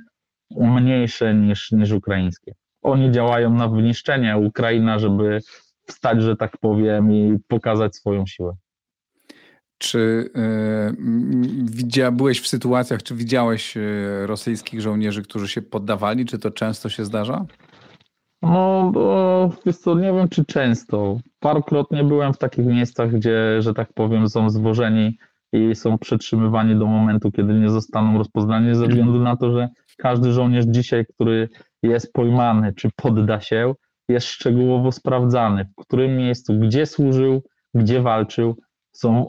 [0.51, 2.55] mniejsze niż, niż ukraińskie.
[2.83, 5.41] Oni działają na wyniszczenie Ukraina, żeby
[5.87, 8.57] wstać, że tak powiem, i pokazać swoją siłę.
[9.79, 10.31] Czy
[11.97, 16.27] y, byłeś w sytuacjach, czy widziałeś y, rosyjskich żołnierzy, którzy się poddawali?
[16.27, 17.45] Czy to często się zdarza?
[18.45, 21.17] No, bo wiesz co, nie wiem czy często.
[21.41, 25.19] Parokrotnie byłem w takich miejscach, gdzie, że tak powiem, są zwożeni
[25.53, 30.33] i są przetrzymywani do momentu, kiedy nie zostaną rozpoznani, ze względu na to, że każdy
[30.33, 31.49] żołnierz dzisiaj, który
[31.83, 33.75] jest pojmany czy podda się,
[34.09, 37.43] jest szczegółowo sprawdzany, w którym miejscu, gdzie służył,
[37.75, 38.57] gdzie walczył.
[38.93, 39.27] Są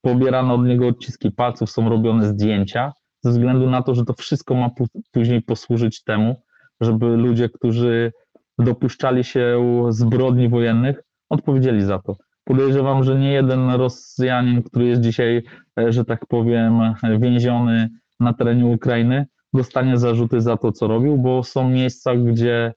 [0.00, 2.92] pobierane od niego odciski palców, są robione zdjęcia,
[3.24, 4.70] ze względu na to, że to wszystko ma
[5.12, 6.36] później posłużyć temu,
[6.80, 8.12] żeby ludzie, którzy
[8.58, 12.16] dopuszczali się zbrodni wojennych, odpowiedzieli za to.
[12.44, 15.42] Podejrzewam, że nie jeden Rosjanin, który jest dzisiaj,
[15.78, 17.88] e, że tak powiem, więziony
[18.20, 22.72] na terenie Ukrainy, dostanie zarzuty za to, co robił, bo są miejsca, gdzie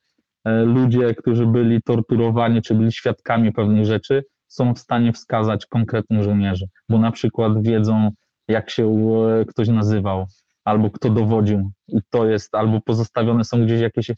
[0.46, 6.24] e, ludzie, którzy byli torturowani czy byli świadkami pewnych rzeczy, są w stanie wskazać konkretnych
[6.24, 8.12] żołnierzy, bo na przykład wiedzą,
[8.48, 8.86] jak się
[9.42, 10.26] e, ktoś nazywał,
[10.66, 14.12] albo kto dowodził, i to jest, albo pozostawione są gdzieś jakieś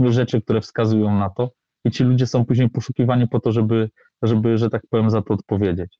[0.00, 1.50] rzeczy, które wskazują na to
[1.84, 3.90] i ci ludzie są później poszukiwani po to, żeby,
[4.22, 5.98] żeby, że tak powiem, za to odpowiedzieć.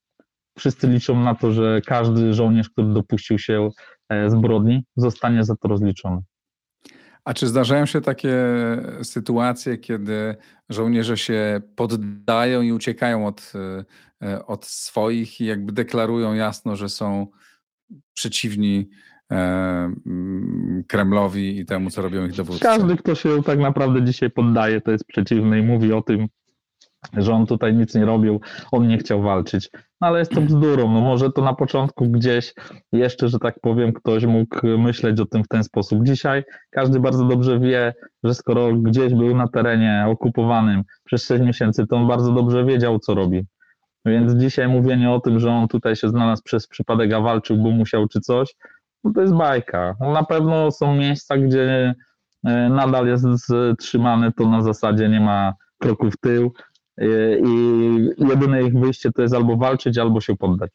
[0.59, 3.71] Wszyscy liczą na to, że każdy żołnierz, który dopuścił się
[4.09, 6.23] e, zbrodni, zostanie za to rozliczony.
[7.25, 8.37] A czy zdarzają się takie
[9.03, 10.37] sytuacje, kiedy
[10.69, 13.53] żołnierze się poddają i uciekają od,
[14.23, 17.27] e, od swoich i jakby deklarują jasno, że są
[18.15, 19.16] przeciwni E,
[20.89, 22.61] Kremlowi i temu, co robią ich dowódcy.
[22.61, 26.27] Każdy, kto się tak naprawdę dzisiaj poddaje, to jest przeciwny i mówi o tym,
[27.17, 28.41] że on tutaj nic nie robił,
[28.73, 29.71] on nie chciał walczyć.
[30.01, 30.93] No ale jest to bzdurą.
[30.93, 32.55] No może to na początku gdzieś
[32.93, 36.05] jeszcze, że tak powiem, ktoś mógł myśleć o tym w ten sposób.
[36.05, 41.87] Dzisiaj każdy bardzo dobrze wie, że skoro gdzieś był na terenie okupowanym przez 6 miesięcy,
[41.87, 43.43] to on bardzo dobrze wiedział, co robi.
[44.07, 47.71] Więc dzisiaj mówienie o tym, że on tutaj się znalazł przez przypadek, a walczył, bo
[47.71, 48.55] musiał czy coś,
[49.07, 49.97] no to jest bajka.
[50.01, 51.95] No na pewno są miejsca, gdzie
[52.45, 53.27] e, nadal jest
[53.79, 56.53] trzymany, to na zasadzie nie ma kroku w tył
[56.99, 57.07] e,
[57.39, 60.71] i jedyne ich wyjście to jest albo walczyć, albo się poddać.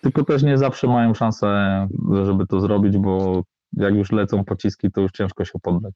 [0.00, 1.88] Tylko też nie zawsze mają szansę,
[2.24, 5.94] żeby to zrobić, bo jak już lecą pociski, to już ciężko się poddać.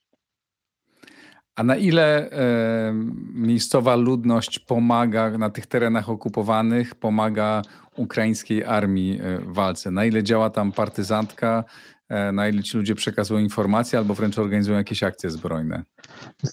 [1.57, 2.93] A na ile e,
[3.35, 7.63] miejscowa ludność pomaga na tych terenach okupowanych, pomaga
[7.97, 9.91] ukraińskiej armii e, w walce?
[9.91, 11.65] Na ile działa tam partyzantka?
[12.09, 15.83] E, na ile ci ludzie przekazują informacje albo wręcz organizują jakieś akcje zbrojne?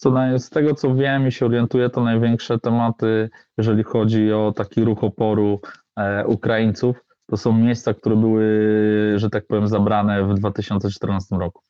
[0.02, 4.84] To, z tego co wiem i się orientuję, to największe tematy, jeżeli chodzi o taki
[4.84, 5.62] ruch oporu
[5.98, 8.44] e, Ukraińców, to są miejsca, które były,
[9.16, 11.62] że tak powiem, zabrane w 2014 roku.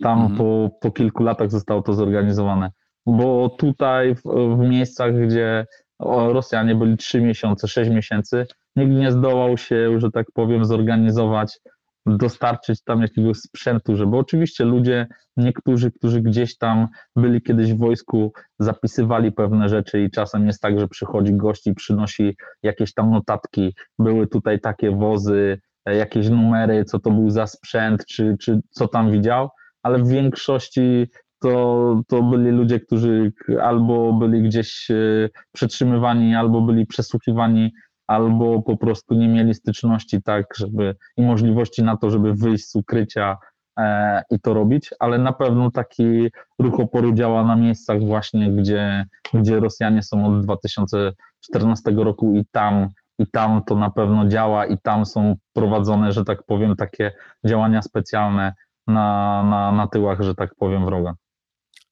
[0.00, 0.38] Tam mhm.
[0.38, 2.70] po, po kilku latach zostało to zorganizowane.
[3.06, 4.22] Bo tutaj w,
[4.56, 5.66] w miejscach, gdzie
[6.04, 11.58] Rosjanie byli 3 miesiące, 6 miesięcy, nikt nie zdołał się, że tak powiem, zorganizować,
[12.06, 18.32] dostarczyć tam jakiegoś sprzętu, żeby oczywiście ludzie, niektórzy, którzy gdzieś tam byli kiedyś w wojsku,
[18.58, 23.74] zapisywali pewne rzeczy i czasem jest tak, że przychodzi gość i przynosi jakieś tam notatki.
[23.98, 29.10] Były tutaj takie wozy, jakieś numery, co to był za sprzęt, czy, czy co tam
[29.10, 29.48] widział
[29.84, 31.10] ale w większości
[31.44, 37.72] to, to byli ludzie, którzy albo byli gdzieś e, przetrzymywani, albo byli przesłuchiwani,
[38.06, 42.76] albo po prostu nie mieli styczności tak, żeby i możliwości na to, żeby wyjść z
[42.76, 43.36] ukrycia
[43.78, 49.06] e, i to robić, ale na pewno taki ruch oporu działa na miejscach właśnie, gdzie,
[49.34, 54.78] gdzie Rosjanie są od 2014 roku i tam i tam to na pewno działa i
[54.78, 57.12] tam są prowadzone, że tak powiem, takie
[57.46, 58.52] działania specjalne
[58.86, 61.14] na, na, na tyłach, że tak powiem, wroga.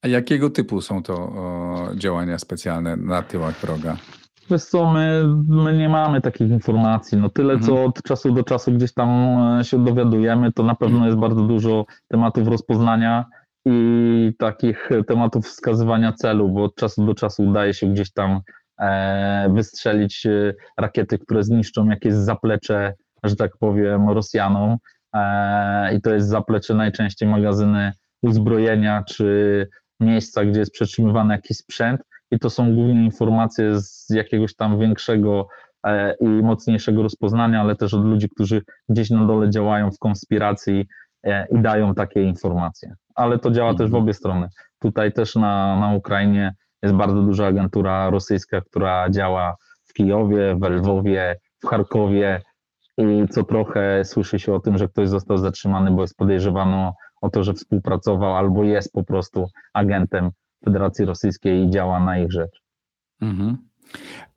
[0.03, 3.97] A jakiego typu są to o, działania specjalne na tyłach wroga?
[4.51, 7.17] Wiesz co, my, my nie mamy takich informacji.
[7.17, 7.71] No tyle, mhm.
[7.71, 9.09] co od czasu do czasu gdzieś tam
[9.59, 13.25] e, się dowiadujemy, to na pewno jest bardzo dużo tematów rozpoznania
[13.65, 18.41] i takich tematów wskazywania celu, bo od czasu do czasu udaje się gdzieś tam
[18.79, 24.77] e, wystrzelić e, rakiety, które zniszczą jakieś zaplecze, że tak powiem, Rosjanom.
[25.13, 29.67] E, i to jest zaplecze najczęściej magazyny uzbrojenia czy
[29.99, 32.01] miejsca, gdzie jest przetrzymywany jakiś sprzęt
[32.31, 35.47] i to są głównie informacje z jakiegoś tam większego
[35.85, 40.85] e, i mocniejszego rozpoznania, ale też od ludzi, którzy gdzieś na dole działają w konspiracji
[41.23, 42.95] e, i dają takie informacje.
[43.15, 44.49] Ale to działa też w obie strony.
[44.79, 46.53] Tutaj też na, na Ukrainie
[46.83, 52.41] jest bardzo duża agentura rosyjska, która działa w Kijowie, w Lwowie, w Charkowie,
[52.97, 57.12] i co trochę słyszy się o tym, że ktoś został zatrzymany, bo jest podejrzewano o
[57.29, 60.29] to, że współpracował albo jest po prostu agentem
[60.65, 62.61] Federacji Rosyjskiej i działa na ich rzecz.
[63.21, 63.57] Mhm.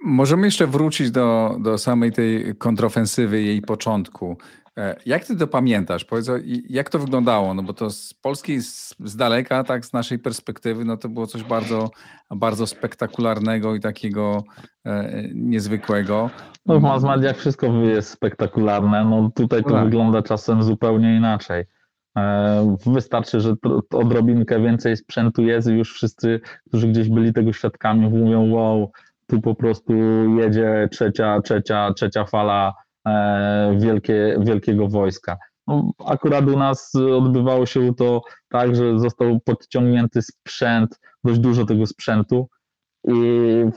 [0.04, 4.36] Możemy jeszcze wrócić do, do samej tej kontrofensywy, jej początku.
[4.78, 6.04] E, jak ty to pamiętasz?
[6.04, 6.30] Powiedz,
[6.68, 7.54] jak to wyglądało?
[7.54, 11.26] No bo to z Polski z, z, daleka, tak z naszej perspektywy, no to było
[11.26, 11.90] coś bardzo,
[12.30, 14.44] bardzo spektakularnego i takiego
[14.84, 16.30] e, niezwykłego.
[16.66, 19.04] No w mass mediach wszystko jest spektakularne.
[19.04, 19.84] No tutaj to tak.
[19.84, 21.64] wygląda czasem zupełnie inaczej.
[22.16, 23.54] E, wystarczy, że
[23.92, 28.92] odrobinkę więcej sprzętu jest i już wszyscy, którzy gdzieś byli tego świadkami, mówią: Wow,
[29.26, 29.92] tu po prostu
[30.38, 32.72] jedzie trzecia, trzecia, trzecia fala
[33.06, 35.36] E, wielkie, wielkiego wojska.
[35.66, 41.86] No, akurat u nas odbywało się to tak, że został podciągnięty sprzęt, dość dużo tego
[41.86, 42.48] sprzętu
[43.08, 43.12] i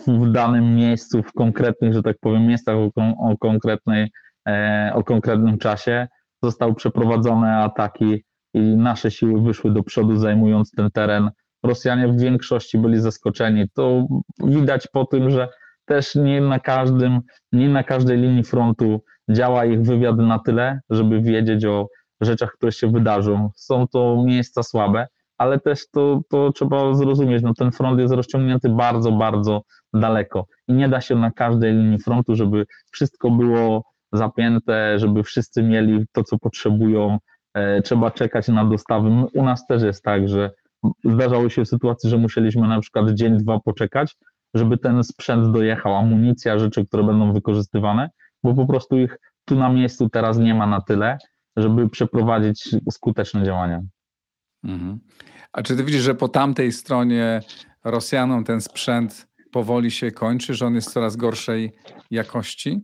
[0.08, 2.92] w danym miejscu, w konkretnych, że tak powiem, miejscach o,
[3.30, 4.12] o konkretnej,
[4.48, 6.08] e, o konkretnym czasie
[6.44, 8.24] zostały przeprowadzone ataki
[8.54, 11.30] i nasze siły wyszły do przodu, zajmując ten teren.
[11.64, 13.70] Rosjanie w większości byli zaskoczeni.
[13.74, 14.08] To
[14.44, 15.48] widać po tym, że
[15.86, 21.22] też nie na każdym, nie na każdej linii frontu działa ich wywiad na tyle, żeby
[21.22, 21.88] wiedzieć o
[22.22, 23.50] rzeczach, które się wydarzą.
[23.56, 25.08] Są to miejsca słabe,
[25.38, 29.62] ale też to, to trzeba zrozumieć, no ten front jest rozciągnięty bardzo, bardzo
[29.94, 33.84] daleko i nie da się na każdej linii frontu, żeby wszystko było
[34.14, 37.18] zapięte, żeby wszyscy mieli to, co potrzebują.
[37.60, 39.10] E, trzeba czekać na dostawy.
[39.34, 40.52] U nas też jest tak, że
[41.04, 44.16] zdarzały się sytuacje, że musieliśmy na przykład dzień, dwa poczekać,
[44.54, 48.10] żeby ten sprzęt dojechał, amunicja, rzeczy, które będą wykorzystywane,
[48.44, 51.18] bo po prostu ich tu na miejscu teraz nie ma na tyle,
[51.58, 53.82] żeby przeprowadzić skuteczne działania.
[54.64, 55.00] Mhm.
[55.54, 57.42] A czy ty widzisz, że po tamtej stronie
[57.84, 61.72] Rosjanom ten sprzęt powoli się kończy, że on jest coraz gorszej
[62.12, 62.82] jakości?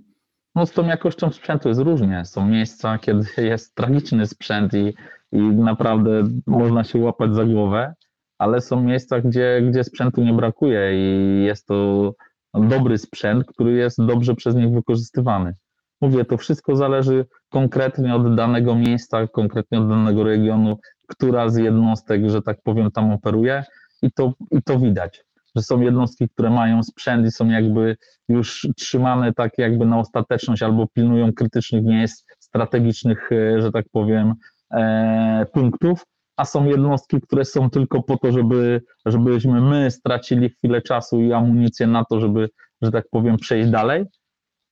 [0.55, 2.25] No z tą jakością sprzętu jest różnie.
[2.25, 4.93] Są miejsca, kiedy jest tragiczny sprzęt i,
[5.31, 7.93] i naprawdę można się łapać za głowę,
[8.37, 12.11] ale są miejsca, gdzie, gdzie sprzętu nie brakuje i jest to
[12.53, 15.55] dobry sprzęt, który jest dobrze przez nich wykorzystywany.
[16.01, 22.29] Mówię, to wszystko zależy konkretnie od danego miejsca, konkretnie od danego regionu, która z jednostek,
[22.29, 23.63] że tak powiem, tam operuje
[24.01, 25.24] i to, i to widać,
[25.55, 27.97] że są jednostki, które mają sprzęt i są jakby
[28.29, 34.33] już trzymane tak jakby na ostateczność albo pilnują krytycznych miejsc, strategicznych, e, że tak powiem,
[34.73, 36.05] e, punktów,
[36.37, 41.33] a są jednostki, które są tylko po to, żeby, żebyśmy my stracili chwilę czasu i
[41.33, 42.49] amunicję na to, żeby,
[42.81, 44.05] że tak powiem, przejść dalej.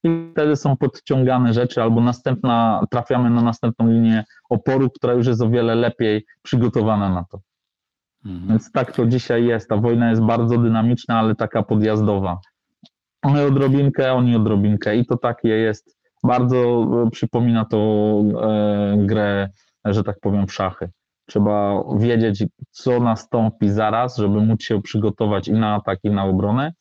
[0.03, 5.41] I wtedy są podciągane rzeczy, albo następna, trafiamy na następną linię oporu, która już jest
[5.41, 7.39] o wiele lepiej przygotowana na to.
[8.25, 8.47] Mhm.
[8.47, 9.69] Więc tak to dzisiaj jest.
[9.69, 12.39] Ta wojna jest bardzo dynamiczna, ale taka podjazdowa.
[13.25, 15.97] My odrobinkę, oni odrobinkę i to takie jest.
[16.23, 17.77] Bardzo e, przypomina to
[18.41, 19.49] e, grę,
[19.85, 20.89] że tak powiem, w szachy.
[21.25, 26.73] Trzeba wiedzieć, co nastąpi zaraz, żeby móc się przygotować i na atak, i na obronę.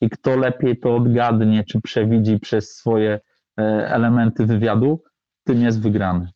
[0.00, 3.20] I kto lepiej to odgadnie, czy przewidzi przez swoje
[3.58, 5.02] e, elementy wywiadu,
[5.44, 6.28] tym jest wygrany.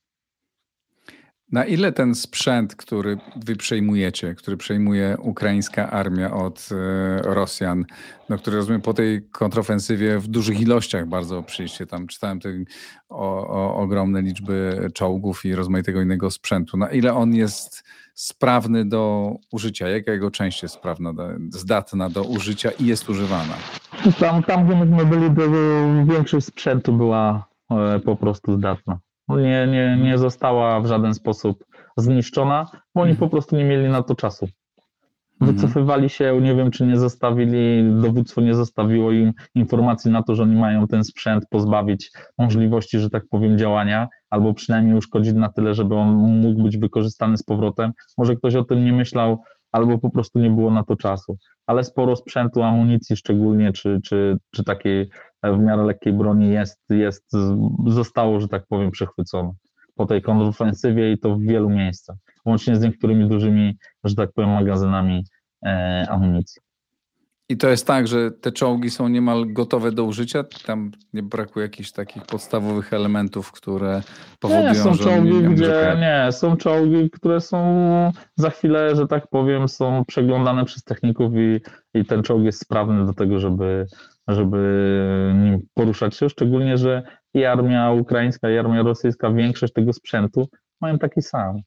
[1.52, 7.84] Na ile ten sprzęt, który wy przejmujecie, który przejmuje ukraińska armia od e, Rosjan,
[8.28, 12.48] no, który rozumiem po tej kontrofensywie w dużych ilościach bardzo przyjście tam, czytałem te,
[13.08, 16.76] o, o, ogromne liczby czołgów i rozmaitego innego sprzętu.
[16.76, 17.84] Na ile on jest
[18.14, 19.88] sprawny do użycia?
[19.88, 23.54] Jaka jego część jest sprawna, do, zdatna do użycia i jest używana?
[24.20, 25.42] Tam, tam gdzie myśmy byli, to
[26.14, 28.98] większość sprzętu była e, po prostu zdatna
[29.36, 31.64] nie, nie, nie została w żaden sposób
[31.96, 34.48] zniszczona, bo oni po prostu nie mieli na to czasu.
[35.40, 40.42] Wycofywali się, nie wiem czy nie zostawili, dowództwo nie zostawiło im informacji na to, że
[40.42, 45.74] oni mają ten sprzęt pozbawić możliwości, że tak powiem, działania, albo przynajmniej uszkodzić na tyle,
[45.74, 47.92] żeby on mógł być wykorzystany z powrotem.
[48.18, 51.36] Może ktoś o tym nie myślał, albo po prostu nie było na to czasu.
[51.66, 55.10] Ale sporo sprzętu, amunicji szczególnie, czy, czy, czy takiej
[55.42, 57.32] w miarę lekkiej broni jest, jest,
[57.86, 59.52] zostało, że tak powiem, przechwycone
[59.94, 64.50] po tej kontrofensywie i to w wielu miejscach, łącznie z niektórymi dużymi, że tak powiem,
[64.50, 65.24] magazynami
[65.66, 66.62] e, amunicji.
[67.50, 70.44] I to jest tak, że te czołgi są niemal gotowe do użycia?
[70.66, 74.02] Tam nie brakuje jakichś takich podstawowych elementów, które
[74.40, 79.06] powodują, nie, są że czołgi, nie, gdzie, nie, są czołgi, które są za chwilę, że
[79.06, 81.60] tak powiem, są przeglądane przez techników i,
[81.98, 83.86] i ten czołg jest sprawny do tego, żeby,
[84.34, 87.02] żeby nim poruszać się, szczególnie, że
[87.34, 90.48] i armia ukraińska, i armia rosyjska, większość tego sprzętu
[90.80, 91.60] mają taki sam.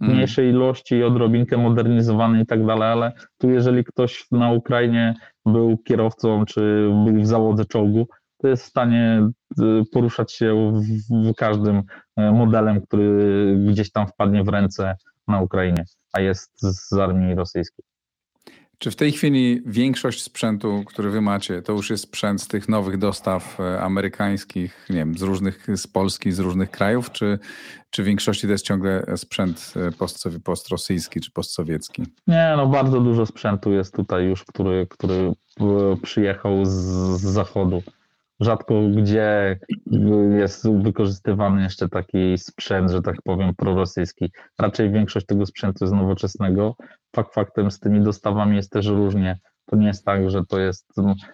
[0.00, 0.14] W mm.
[0.14, 5.14] mniejszej ilości, odrobinkę modernizowany i tak dalej, ale tu jeżeli ktoś na Ukrainie
[5.46, 8.06] był kierowcą, czy był w załodze czołgu,
[8.38, 9.28] to jest w stanie
[9.60, 11.82] y, poruszać się w, w każdym
[12.16, 14.96] e, modelem, który gdzieś tam wpadnie w ręce
[15.28, 17.85] na Ukrainie, a jest z armii rosyjskiej.
[18.78, 22.68] Czy w tej chwili większość sprzętu, który wy macie, to już jest sprzęt z tych
[22.68, 27.38] nowych dostaw e, amerykańskich, nie wiem, z różnych, z Polski, z różnych krajów, czy,
[27.90, 32.02] czy w większości to jest ciągle sprzęt e, postrosyjski czy postsowiecki?
[32.26, 35.14] Nie, no bardzo dużo sprzętu jest tutaj już, który, który
[35.60, 36.70] e, przyjechał z,
[37.20, 37.82] z zachodu
[38.40, 39.58] rzadko gdzie
[40.38, 44.32] jest wykorzystywany jeszcze taki sprzęt, że tak powiem, prorosyjski.
[44.58, 46.76] Raczej większość tego sprzętu jest nowoczesnego.
[47.16, 49.38] Fakt faktem z tymi dostawami jest też różnie.
[49.66, 50.92] To nie jest tak, że to jest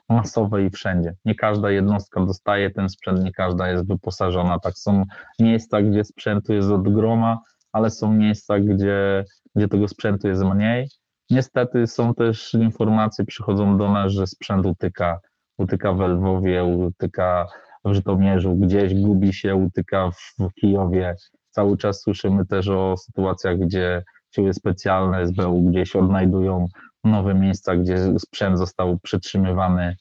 [0.08, 1.14] masowe i wszędzie.
[1.24, 4.58] Nie każda jednostka dostaje ten sprzęt, nie każda jest wyposażona.
[4.58, 5.04] Tak są
[5.38, 7.40] miejsca, gdzie sprzętu jest od groma,
[7.72, 10.88] ale są miejsca, gdzie, gdzie tego sprzętu jest mniej.
[11.30, 15.20] Niestety są też informacje, przychodzą do nas, że sprzęt utyka
[15.58, 17.46] utyka w Lwowie, utyka
[17.85, 21.16] w Żytomierzu, gdzieś gubi się, utyka w Kijowie.
[21.50, 24.02] Cały czas słyszymy też o sytuacjach, gdzie
[24.35, 26.68] siły specjalne SBU gdzieś odnajdują
[27.04, 29.96] nowe miejsca, gdzie sprzęt został przetrzymywany.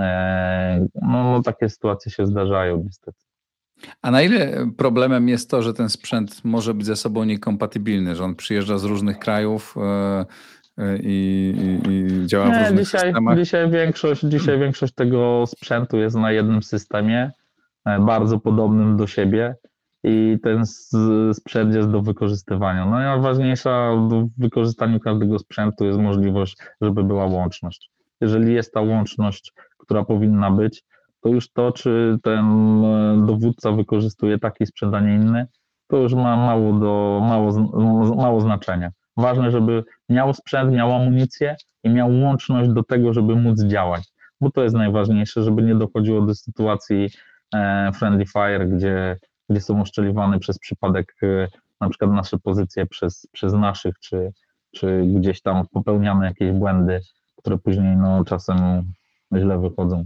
[0.00, 3.18] E, no, no takie sytuacje się zdarzają niestety.
[4.02, 8.24] A na ile problemem jest to, że ten sprzęt może być ze sobą niekompatybilny, że
[8.24, 10.26] on przyjeżdża z różnych krajów, e,
[11.02, 11.54] i,
[11.86, 13.38] i, i działa Nie, w różnych dzisiaj, systemach?
[13.38, 17.30] Dzisiaj większość, dzisiaj większość tego sprzętu jest na jednym systemie,
[17.84, 19.54] e, bardzo podobnym do siebie
[20.04, 20.62] i ten
[21.32, 22.84] sprzęt jest do wykorzystywania.
[22.84, 27.90] No najważniejsza w wykorzystaniu każdego sprzętu jest możliwość, żeby była łączność.
[28.20, 30.84] Jeżeli jest ta łączność, która powinna być,
[31.20, 32.44] to już to, czy ten
[32.84, 35.46] e, dowódca wykorzystuje taki sprzęt, a nie inny,
[35.86, 37.52] to już ma mało, do, mało,
[38.16, 38.90] mało znaczenia.
[39.16, 44.02] Ważne, żeby miał sprzęt, miał amunicję i miał łączność do tego, żeby móc działać,
[44.40, 47.08] bo to jest najważniejsze, żeby nie dochodziło do sytuacji
[47.54, 49.16] e, friendly fire, gdzie,
[49.50, 51.48] gdzie są oszczeliwane przez przypadek e,
[51.80, 54.32] na przykład nasze pozycje przez, przez naszych, czy,
[54.70, 57.00] czy gdzieś tam popełniamy jakieś błędy,
[57.36, 58.56] które później no, czasem
[59.36, 60.04] źle wychodzą,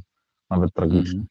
[0.51, 1.21] nawet tragicznie.
[1.21, 1.27] Mhm.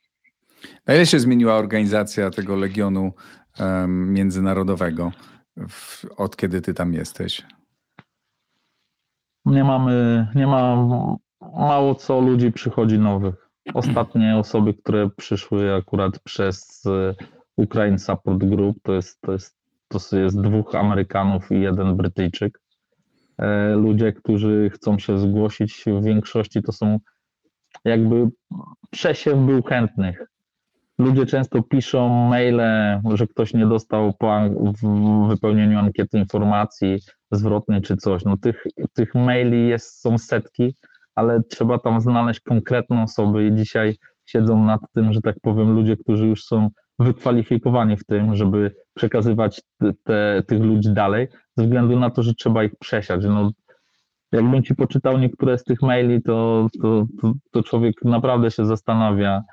[0.87, 3.13] Na ile się zmieniła organizacja tego Legionu
[3.59, 5.11] um, Międzynarodowego
[5.69, 7.45] w, od kiedy ty tam jesteś?
[9.45, 10.75] Nie mamy, nie ma
[11.41, 13.49] mało co ludzi przychodzi nowych.
[13.73, 16.83] Ostatnie osoby, które przyszły akurat przez
[17.59, 19.55] Ukraine Support Group, to jest, to jest,
[19.87, 22.59] to jest dwóch Amerykanów i jeden Brytyjczyk.
[23.37, 26.99] E, ludzie, którzy chcą się zgłosić, w większości to są
[27.85, 28.27] jakby
[28.91, 30.25] przesiew był chętnych.
[30.99, 32.61] Ludzie często piszą maile,
[33.13, 34.39] że ktoś nie dostał po
[34.81, 36.99] w wypełnieniu ankiety informacji
[37.31, 38.25] zwrotnej czy coś.
[38.25, 40.75] No tych, tych maili jest, są setki,
[41.15, 43.95] ale trzeba tam znaleźć konkretne osoby i dzisiaj
[44.25, 46.69] siedzą nad tym, że tak powiem, ludzie, którzy już są
[46.99, 51.27] wykwalifikowani w tym, żeby przekazywać te, te, tych ludzi dalej,
[51.57, 53.21] ze względu na to, że trzeba ich przesiać.
[53.23, 53.51] No,
[54.31, 59.43] jakbym ci poczytał niektóre z tych maili, to, to, to, to człowiek naprawdę się zastanawia,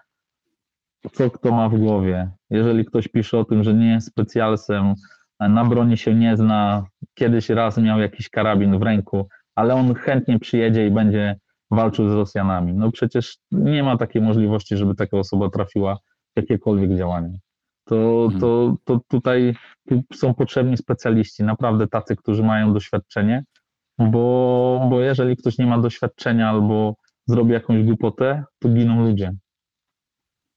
[1.12, 2.30] co kto ma w głowie.
[2.50, 4.94] Jeżeli ktoś pisze o tym, że nie jest specjalsem,
[5.40, 6.84] na broni się nie zna,
[7.14, 11.36] kiedyś raz miał jakiś karabin w ręku, ale on chętnie przyjedzie i będzie
[11.70, 12.74] walczył z Rosjanami.
[12.74, 15.98] No przecież nie ma takiej możliwości, żeby taka osoba trafiła
[16.36, 17.38] jakiekolwiek działanie.
[17.84, 18.40] To, mhm.
[18.40, 19.54] to, to tutaj
[20.14, 23.44] są potrzebni specjaliści, naprawdę tacy, którzy mają doświadczenie,
[23.98, 26.94] bo, bo jeżeli ktoś nie ma doświadczenia albo
[27.26, 29.32] zrobi jakąś głupotę, to giną ludzie.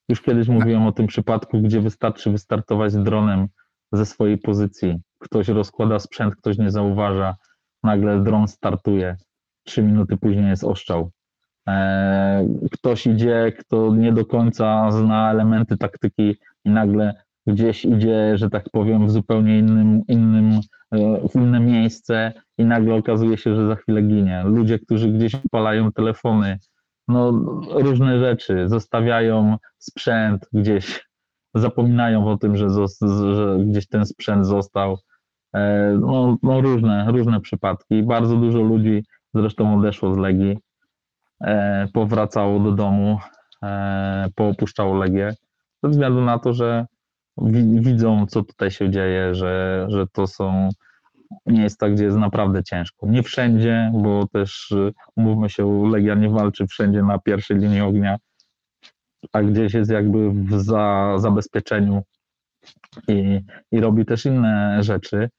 [0.10, 3.48] Już kiedyś mówiłem o tym przypadku, gdzie wystarczy wystartować dronem
[3.92, 4.98] ze swojej pozycji.
[5.20, 7.36] Ktoś rozkłada sprzęt, ktoś nie zauważa,
[7.84, 9.18] nagle dron startuje,
[9.66, 11.12] trzy minuty później jest oszczał.
[11.70, 17.14] E, ktoś idzie, kto nie do końca zna elementy taktyki i nagle
[17.48, 20.60] gdzieś idzie, że tak powiem, w zupełnie innym, innym
[20.92, 24.44] e, w inne miejsce i nagle okazuje się, że za chwilę ginie.
[24.46, 26.58] Ludzie, którzy gdzieś palają telefony,
[27.08, 27.32] no,
[27.72, 31.10] różne rzeczy, zostawiają sprzęt gdzieś,
[31.56, 32.68] zapominają o tym, że,
[33.34, 34.98] że gdzieś ten sprzęt został.
[35.54, 38.04] E, no, no, różne, różne przypadki.
[38.04, 39.04] Bardzo dużo ludzi
[39.34, 40.58] zresztą odeszło z Legii,
[41.94, 43.20] powracało do domu,
[43.64, 45.34] e, poopuszczało Legię,
[45.84, 46.86] ze względu na to, że
[47.80, 50.70] widzą, co tutaj się dzieje, że, że to są
[51.46, 53.08] miejsca, gdzie jest naprawdę ciężko.
[53.08, 58.18] Nie wszędzie, bo też y, umówmy się, Legia nie walczy wszędzie na pierwszej linii ognia,
[59.34, 62.04] a gdzieś jest jakby w za, zabezpieczeniu
[63.08, 63.40] i,
[63.72, 65.30] i robi też inne rzeczy,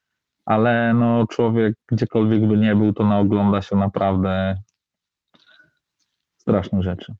[0.44, 4.56] ale no człowiek gdziekolwiek by nie był, to naogląda się naprawdę
[6.40, 7.14] strasznych rzeczy.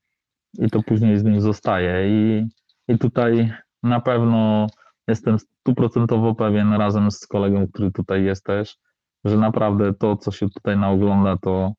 [0.59, 2.47] I to później z nim zostaje i,
[2.87, 3.51] i tutaj
[3.83, 4.67] na pewno
[5.07, 8.77] jestem stuprocentowo pewien razem z kolegą, który tutaj jest też,
[9.25, 11.73] że naprawdę to, co się tutaj naogląda, to,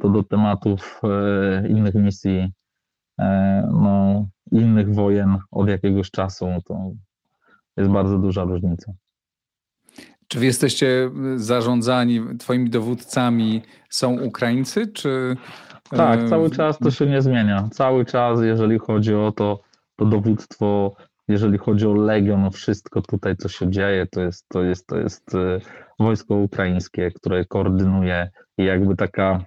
[0.00, 2.52] to do tematów e, innych misji,
[3.18, 6.90] e, no, innych wojen od jakiegoś czasu, to
[7.76, 8.92] jest bardzo duża różnica.
[10.28, 15.36] Czy wy jesteście zarządzani, twoimi dowódcami są Ukraińcy, czy...
[15.90, 17.68] Tak, cały czas to się nie zmienia.
[17.72, 19.60] Cały czas, jeżeli chodzi o to,
[19.96, 20.96] to dowództwo
[21.28, 24.98] jeżeli chodzi o Legion, o wszystko tutaj, co się dzieje, to jest, to jest, to
[24.98, 25.60] jest e,
[25.98, 29.44] wojsko ukraińskie, które koordynuje i jakby taka,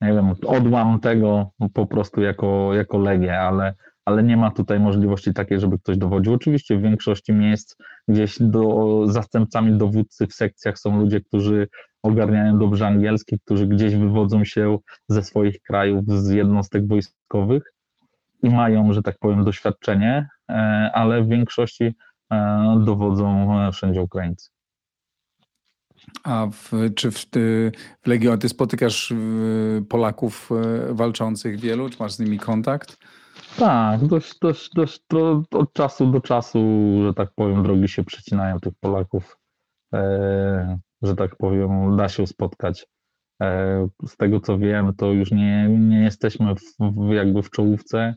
[0.00, 3.74] nie wiem, odłam tego po prostu jako, jako Legię, ale,
[4.04, 6.34] ale nie ma tutaj możliwości takiej, żeby ktoś dowodził.
[6.34, 7.76] Oczywiście w większości miejsc
[8.08, 11.68] gdzieś do, zastępcami dowódcy w sekcjach są ludzie, którzy
[12.02, 14.78] ogarniają dobrze angielski, którzy gdzieś wywodzą się
[15.08, 17.72] ze swoich krajów, z jednostek wojskowych
[18.42, 20.54] i mają, że tak powiem, doświadczenie, e,
[20.94, 21.94] ale w większości
[22.32, 24.50] e, dowodzą e, wszędzie Ukraińcy.
[26.24, 27.26] A w, czy w,
[28.02, 29.12] w Legionie ty spotykasz
[29.88, 30.50] Polaków
[30.90, 31.90] walczących wielu?
[31.90, 32.96] Czy masz z nimi kontakt?
[33.58, 36.58] Tak, dość, dość, dość to od czasu do czasu,
[37.06, 39.38] że tak powiem, drogi się przecinają tych Polaków.
[39.94, 42.86] E, że tak powiem, da się spotkać.
[43.42, 48.14] E, z tego co wiem, to już nie, nie jesteśmy w, w, jakby w czołówce,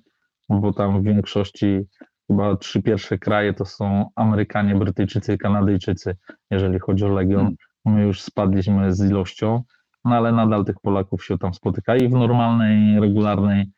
[0.49, 1.81] bo tam w większości
[2.27, 6.17] chyba trzy pierwsze kraje to są Amerykanie, Brytyjczycy Kanadyjczycy,
[6.51, 7.39] jeżeli chodzi o Legion.
[7.39, 7.55] Hmm.
[7.85, 9.63] My już spadliśmy z ilością,
[10.05, 13.71] no ale nadal tych Polaków się tam spotyka i w normalnej, regularnej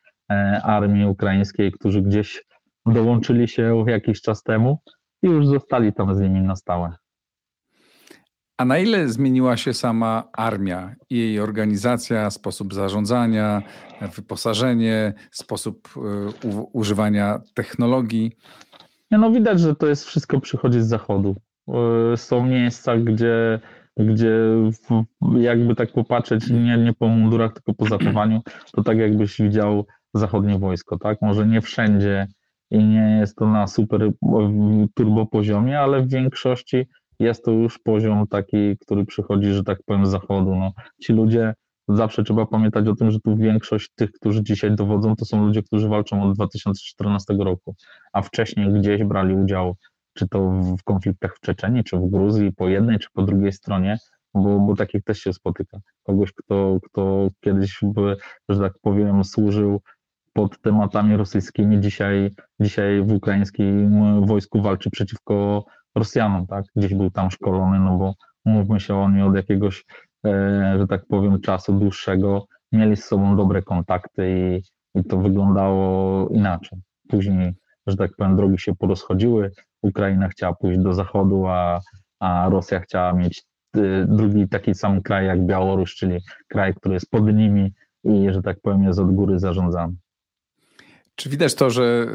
[0.62, 2.44] armii ukraińskiej, którzy gdzieś
[2.86, 4.78] dołączyli się jakiś czas temu
[5.22, 6.96] i już zostali tam z nimi na stałe.
[8.58, 13.62] A na ile zmieniła się sama armia, jej organizacja, sposób zarządzania,
[14.16, 16.00] wyposażenie, sposób y,
[16.72, 18.32] używania technologii?
[19.10, 21.36] No widać, że to jest wszystko przychodzi z zachodu.
[22.12, 23.60] Y, są miejsca, gdzie,
[23.96, 24.32] gdzie
[25.36, 30.58] jakby tak popatrzeć, nie, nie po mundurach, tylko po zachowaniu, to tak jakbyś widział zachodnie
[30.58, 31.22] wojsko, tak?
[31.22, 32.26] Może nie wszędzie
[32.70, 34.10] i nie jest to na super
[34.94, 36.86] turbo poziomie, ale w większości
[37.18, 40.54] jest to już poziom taki, który przychodzi, że tak powiem, z zachodu.
[40.54, 41.54] No, ci ludzie,
[41.88, 45.62] zawsze trzeba pamiętać o tym, że tu większość tych, którzy dzisiaj dowodzą, to są ludzie,
[45.62, 47.74] którzy walczą od 2014 roku,
[48.12, 49.76] a wcześniej gdzieś brali udział,
[50.14, 53.98] czy to w konfliktach w Czeczeniu, czy w Gruzji, po jednej, czy po drugiej stronie,
[54.34, 55.78] bo, bo takich też się spotyka.
[56.02, 58.16] Kogoś, kto, kto kiedyś, by,
[58.48, 59.80] że tak powiem, służył
[60.38, 62.30] pod tematami rosyjskimi, dzisiaj,
[62.60, 65.64] dzisiaj w ukraińskim wojsku walczy przeciwko
[65.94, 66.64] Rosjanom, tak?
[66.76, 68.14] Gdzieś był tam szkolony, no bo
[68.44, 69.84] mówmy się, oni od jakiegoś,
[70.26, 74.62] e, że tak powiem, czasu dłuższego mieli z sobą dobre kontakty i,
[75.00, 76.78] i to wyglądało inaczej.
[77.08, 77.54] Później,
[77.86, 79.50] że tak powiem, drogi się porozchodziły,
[79.82, 81.80] Ukraina chciała pójść do zachodu, a,
[82.20, 83.42] a Rosja chciała mieć
[83.76, 86.18] e, drugi taki sam kraj jak Białoruś, czyli
[86.48, 87.72] kraj, który jest pod nimi
[88.04, 89.94] i, że tak powiem, jest od góry zarządzany.
[91.18, 92.06] Czy widać to, że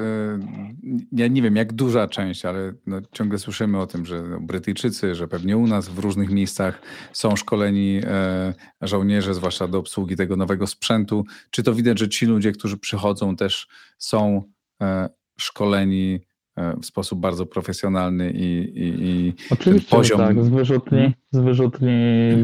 [0.83, 4.39] y, ja nie wiem jak duża część, ale no ciągle słyszymy o tym, że no
[4.39, 6.81] Brytyjczycy, że pewnie u nas w różnych miejscach
[7.13, 11.25] są szkoleni e, żołnierze, zwłaszcza do obsługi tego nowego sprzętu.
[11.51, 14.43] Czy to widać, że ci ludzie, którzy przychodzą, też są
[14.81, 16.19] e, szkoleni
[16.55, 20.19] e, w sposób bardzo profesjonalny i, i, i Oczywiście, poziom...
[20.19, 20.43] tak.
[20.43, 21.13] Z wyrzutni, hmm?
[21.31, 21.89] z wyrzutni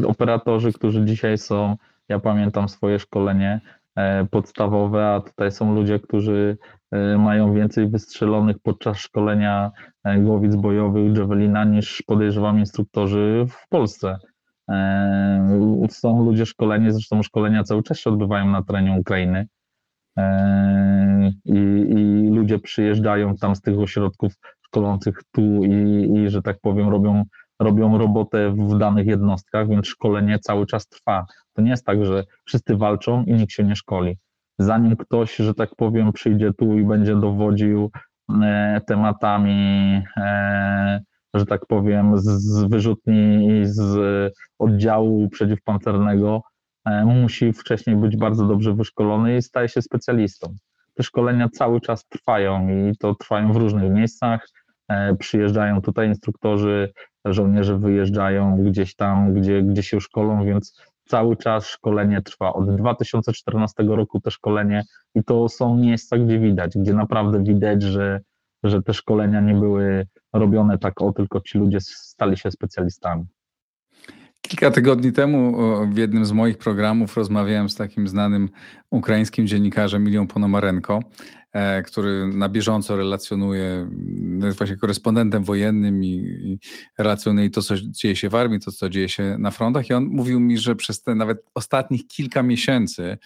[0.06, 1.76] operatorzy, którzy dzisiaj są,
[2.08, 3.79] ja pamiętam swoje szkolenie, E,
[4.30, 6.58] podstawowe, a tutaj są ludzie, którzy
[6.90, 9.70] e, mają więcej wystrzelonych podczas szkolenia
[10.04, 14.16] e, głowic bojowych Javelina niż podejrzewam instruktorzy w Polsce.
[15.90, 19.46] Są ludzie szkoleni, zresztą szkolenia cały czas się odbywają na terenie Ukrainy
[21.44, 24.32] i, i ludzie przyjeżdżają tam z tych ośrodków
[24.66, 27.24] szkolących tu i, i że tak powiem robią
[27.60, 31.26] robią robotę w danych jednostkach, więc szkolenie cały czas trwa.
[31.52, 34.16] To nie jest tak, że wszyscy walczą i nikt się nie szkoli.
[34.58, 37.90] Zanim ktoś, że tak powiem, przyjdzie tu i będzie dowodził
[38.42, 41.00] e, tematami, e,
[41.34, 43.98] że tak powiem, z wyrzutni z
[44.58, 46.42] oddziału przeciwpancernego,
[46.84, 50.54] e, musi wcześniej być bardzo dobrze wyszkolony i staje się specjalistą.
[50.94, 54.48] Te szkolenia cały czas trwają i to trwają w różnych miejscach.
[55.18, 56.92] Przyjeżdżają tutaj instruktorzy,
[57.24, 62.52] żołnierze wyjeżdżają gdzieś tam, gdzie, gdzie się szkolą, więc cały czas szkolenie trwa.
[62.52, 64.82] Od 2014 roku te szkolenie
[65.14, 68.20] i to są miejsca, gdzie widać, gdzie naprawdę widać, że,
[68.62, 73.24] że te szkolenia nie były robione tak o, tylko ci ludzie stali się specjalistami.
[74.50, 75.56] Kilka tygodni temu
[75.92, 78.48] w jednym z moich programów rozmawiałem z takim znanym
[78.90, 81.00] ukraińskim dziennikarzem Milią Ponomarenko,
[81.52, 83.90] e, który na bieżąco relacjonuje,
[84.42, 86.58] jest właśnie korespondentem wojennym i, i
[86.98, 89.90] relacjonuje to, co dzieje się w armii, to, co dzieje się na frontach.
[89.90, 93.18] I on mówił mi, że przez te nawet ostatnich kilka miesięcy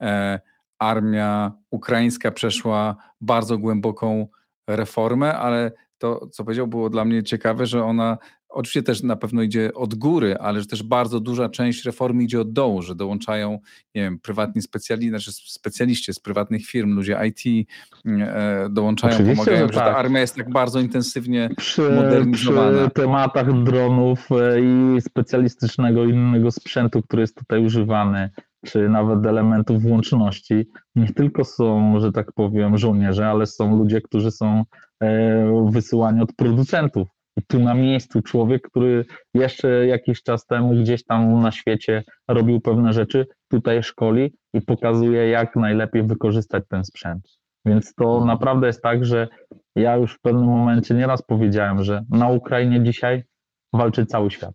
[0.00, 0.40] e,
[0.78, 4.28] armia ukraińska przeszła bardzo głęboką
[4.68, 8.18] reformę, ale to, co powiedział, było dla mnie ciekawe, że ona
[8.50, 12.40] Oczywiście też na pewno idzie od góry, ale że też bardzo duża część reformy idzie
[12.40, 13.58] od dołu, że dołączają,
[13.94, 17.68] nie wiem, prywatni specjaliści, znaczy specjaliści z prywatnych firm, ludzie IT
[18.06, 19.96] e, dołączają, Oczywiście, pomagają, że, że ta tak.
[19.96, 22.78] armia jest tak bardzo intensywnie przy, modernizowana.
[22.78, 28.30] Przy tematach dronów e, i specjalistycznego innego sprzętu, który jest tutaj używany,
[28.66, 34.30] czy nawet elementów włączności, nie tylko są, że tak powiem, żołnierze, ale są ludzie, którzy
[34.30, 34.64] są
[35.02, 37.08] e, wysyłani od producentów
[37.46, 39.04] tu na miejscu człowiek, który
[39.34, 45.28] jeszcze jakiś czas temu gdzieś tam na świecie robił pewne rzeczy, tutaj szkoli i pokazuje,
[45.28, 47.28] jak najlepiej wykorzystać ten sprzęt.
[47.64, 48.26] Więc to mhm.
[48.26, 49.28] naprawdę jest tak, że
[49.76, 53.24] ja już w pewnym momencie nieraz powiedziałem, że na Ukrainie dzisiaj
[53.72, 54.54] walczy cały świat.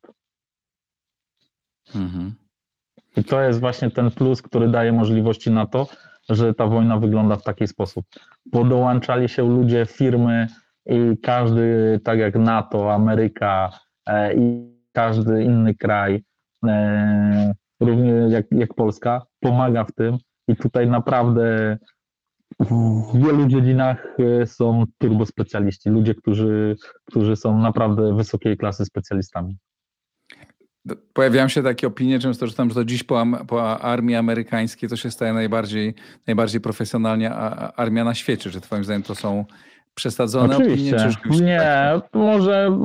[1.96, 2.36] Mhm.
[3.18, 5.88] I to jest właśnie ten plus, który daje możliwości na to,
[6.30, 8.06] że ta wojna wygląda w taki sposób.
[8.52, 10.48] Podołączali się ludzie, firmy,
[10.86, 13.70] i każdy, tak jak NATO, Ameryka
[14.08, 16.24] e, i każdy inny kraj,
[16.68, 20.18] e, równie jak, jak Polska, pomaga w tym
[20.48, 21.78] i tutaj naprawdę
[22.60, 26.76] w wielu dziedzinach e, są turbospecjaliści, ludzie, którzy,
[27.06, 29.58] którzy są naprawdę wysokiej klasy specjalistami.
[31.14, 34.96] Pojawiają się takie opinie często, że tam, że to dziś po, po armii amerykańskiej to
[34.96, 35.94] się staje najbardziej,
[36.28, 37.34] najbardziej profesjonalnie
[37.76, 39.46] armia na świecie, że twoim zdaniem to są
[39.96, 40.96] przesadzone Oczywiście.
[40.96, 41.16] opinie?
[41.38, 41.62] Czy nie,
[42.14, 42.78] może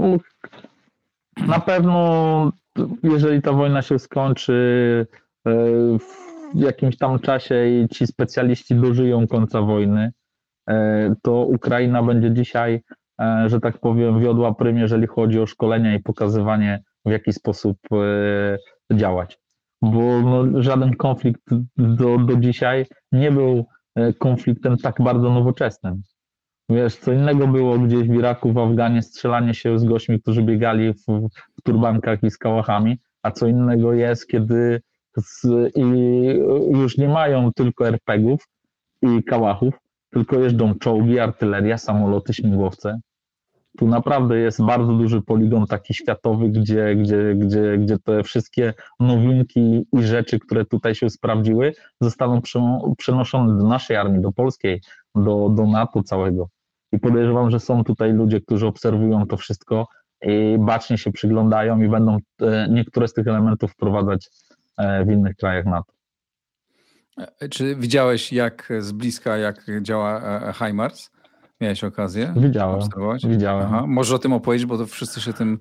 [1.46, 2.52] na pewno
[3.02, 5.06] jeżeli ta wojna się skończy
[5.46, 5.52] e,
[6.54, 10.12] w jakimś tam czasie i ci specjaliści dożyją końca wojny,
[10.68, 12.80] e, to Ukraina będzie dzisiaj,
[13.46, 17.76] że tak powiem, wiodła prym, jeżeli chodzi o szkolenia i pokazywanie, w jaki sposób
[18.92, 19.38] działać.
[19.82, 21.42] Bo no, żaden konflikt
[21.76, 23.66] do, do dzisiaj nie był
[24.18, 26.02] konfliktem tak bardzo nowoczesnym.
[26.70, 30.94] Wiesz, co innego było gdzieś w Iraku, w Afganie strzelanie się z gośćmi, którzy biegali
[30.94, 31.04] w,
[31.58, 34.80] w turbankach i z kałachami, a co innego jest, kiedy
[35.16, 35.46] z,
[35.76, 35.82] i
[36.70, 38.48] już nie mają tylko RPGów
[39.02, 39.74] i kałachów,
[40.10, 43.00] tylko jeżdżą czołgi, artyleria, samoloty, śmigłowce.
[43.78, 49.86] Tu naprawdę jest bardzo duży poligon taki światowy, gdzie, gdzie, gdzie, gdzie te wszystkie nowinki
[49.92, 52.40] i rzeczy, które tutaj się sprawdziły, zostaną
[52.98, 54.80] przenoszone do naszej armii, do polskiej,
[55.14, 56.48] do, do NATO całego.
[56.92, 59.86] I podejrzewam, że są tutaj ludzie, którzy obserwują to wszystko
[60.22, 64.28] i bacznie się przyglądają i będą e, niektóre z tych elementów wprowadzać
[64.76, 65.92] e, w innych krajach NATO.
[67.40, 70.22] E, czy widziałeś jak z bliska, jak działa
[70.52, 71.10] HIMARS?
[71.60, 72.34] Miałeś okazję?
[72.36, 72.76] Widziałem.
[72.76, 73.26] Obserwować?
[73.26, 73.66] Widziałem.
[73.66, 73.84] Aha.
[73.86, 75.58] Może o tym opowiedzieć, bo to wszyscy się tym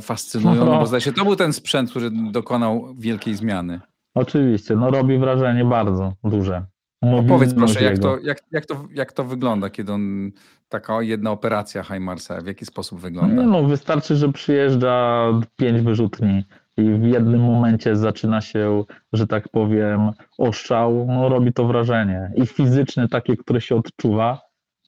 [0.00, 3.80] fascynują, no, bo zdaje się, to był ten sprzęt, który dokonał wielkiej zmiany.
[4.14, 6.66] Oczywiście, no robi wrażenie bardzo duże.
[7.12, 10.30] Opowiedz proszę, jak to, jak, jak, to, jak to wygląda, kiedy on,
[10.68, 13.42] taka jedna operacja Heimarsa, w jaki sposób wygląda?
[13.42, 15.24] No, wystarczy, że przyjeżdża
[15.56, 16.44] pięć wyrzutni
[16.76, 22.32] i w jednym momencie zaczyna się, że tak powiem, oszczał, no robi to wrażenie.
[22.34, 24.40] I fizyczne takie, które się odczuwa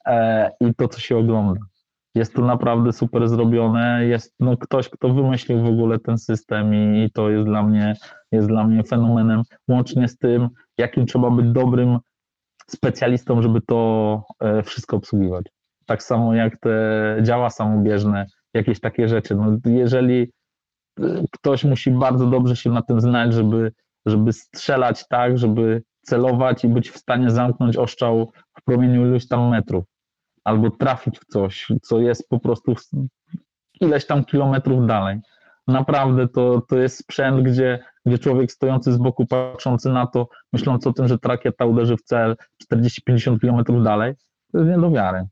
[0.05, 1.61] e, i to, co się ogląda.
[2.15, 4.05] Jest to naprawdę super zrobione.
[4.05, 7.95] Jest no, ktoś, kto wymyślił w ogóle ten system i, i to jest dla mnie,
[8.31, 11.99] jest dla mnie fenomenem, łącznie z tym, jakim trzeba być dobrym
[12.69, 15.45] specjalistą, żeby to e, wszystko obsługiwać.
[15.85, 19.35] Tak samo jak te działa samobieżne, jakieś takie rzeczy.
[19.35, 20.31] No, jeżeli
[20.99, 23.71] e, ktoś musi bardzo dobrze się na tym znać, żeby,
[24.05, 29.49] żeby strzelać tak, żeby celować i być w stanie zamknąć oszczał w promieniu iluś tam
[29.49, 29.85] metrów,
[30.43, 32.75] albo trafić w coś, co jest po prostu
[33.81, 35.19] ileś tam kilometrów dalej.
[35.67, 40.87] Naprawdę to, to jest sprzęt, gdzie gdzie człowiek stojący z boku, patrzący na to, myśląc
[40.87, 42.35] o tym, że ta rakieta uderzy w cel
[42.73, 44.13] 40-50 km dalej,
[44.51, 45.25] to jest nie do wiary.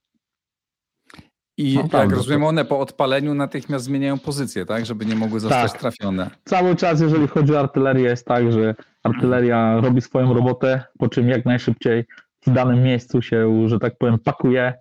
[1.58, 4.86] I no, jak rozumiem, one po odpaleniu natychmiast zmieniają pozycję, tak?
[4.86, 5.82] Żeby nie mogły zostać tak.
[5.82, 6.30] trafione.
[6.46, 11.30] Cały czas, jeżeli chodzi o artylerię, jest tak, że artyleria robi swoją robotę, po czym
[11.30, 12.06] jak najszybciej
[12.48, 14.74] w danym miejscu się, że tak powiem, pakuje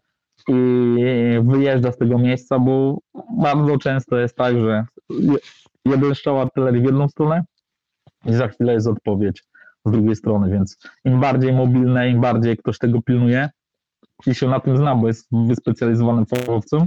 [0.48, 0.96] i
[1.42, 2.98] wyjeżdża z tego miejsca, bo
[3.38, 4.84] bardzo często jest tak, że
[5.84, 7.44] jeden strzał artylerii w jedną stronę,
[8.26, 9.44] i za chwilę jest odpowiedź
[9.84, 13.50] z drugiej strony, więc im bardziej mobilne, im bardziej ktoś tego pilnuje
[14.26, 16.86] i się na tym zna, bo jest wyspecjalizowanym fachowcem,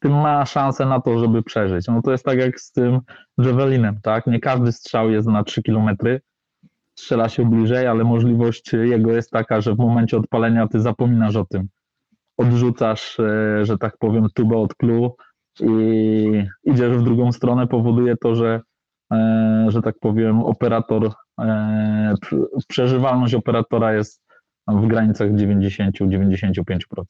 [0.00, 1.86] tym ma szansę na to, żeby przeżyć.
[1.86, 3.00] No to jest tak jak z tym
[3.38, 4.26] Javelinem, tak?
[4.26, 5.88] Nie każdy strzał jest na 3 km,
[6.94, 11.44] strzela się bliżej, ale możliwość jego jest taka, że w momencie odpalenia ty zapominasz o
[11.44, 11.68] tym.
[12.36, 15.16] Odrzucasz, e, że tak powiem, tubę od klu
[15.60, 18.60] i idziesz w drugą stronę, powoduje to, że
[19.12, 22.14] E, że tak powiem, operator, e,
[22.68, 24.22] przeżywalność operatora jest
[24.68, 27.04] w granicach 90-95%.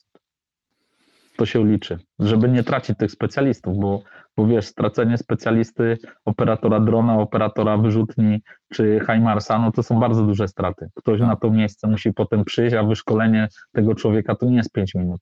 [1.43, 4.03] To się liczy, żeby nie tracić tych specjalistów, bo,
[4.37, 10.49] bo wiesz, stracenie specjalisty, operatora drona, operatora wyrzutni czy Heimarsa, no to są bardzo duże
[10.49, 10.89] straty.
[10.95, 14.95] Ktoś na to miejsce musi potem przyjść, a wyszkolenie tego człowieka to nie jest 5
[14.95, 15.21] minut.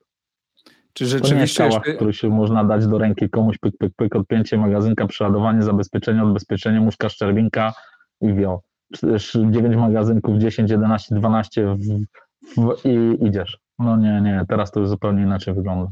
[0.92, 1.64] Czy rzeczywiście...
[1.64, 5.06] To nie kałach, który się można dać do ręki komuś, pyk, pyk, pyk, odpięcie magazynka,
[5.06, 7.72] przeładowanie, zabezpieczenie, odbezpieczenie, muszka, szczerbinka
[8.20, 8.60] i wio.
[9.50, 11.78] 9 magazynków, 10, 11, 12 w,
[12.56, 13.58] w, i idziesz.
[13.78, 15.90] No nie, nie, teraz to już zupełnie inaczej wygląda.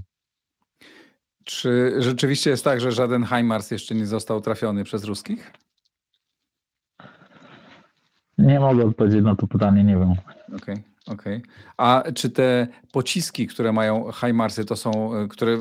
[1.49, 5.53] Czy rzeczywiście jest tak, że żaden HIMARS jeszcze nie został trafiony przez ruskich?
[8.39, 10.13] Nie mogę odpowiedzieć na to pytanie, nie wiem.
[10.13, 10.25] Okej.
[10.57, 10.83] Okay.
[11.07, 11.37] Okej.
[11.37, 11.43] Okay.
[11.77, 15.61] A czy te pociski, które mają HIMARSy, to są, e, które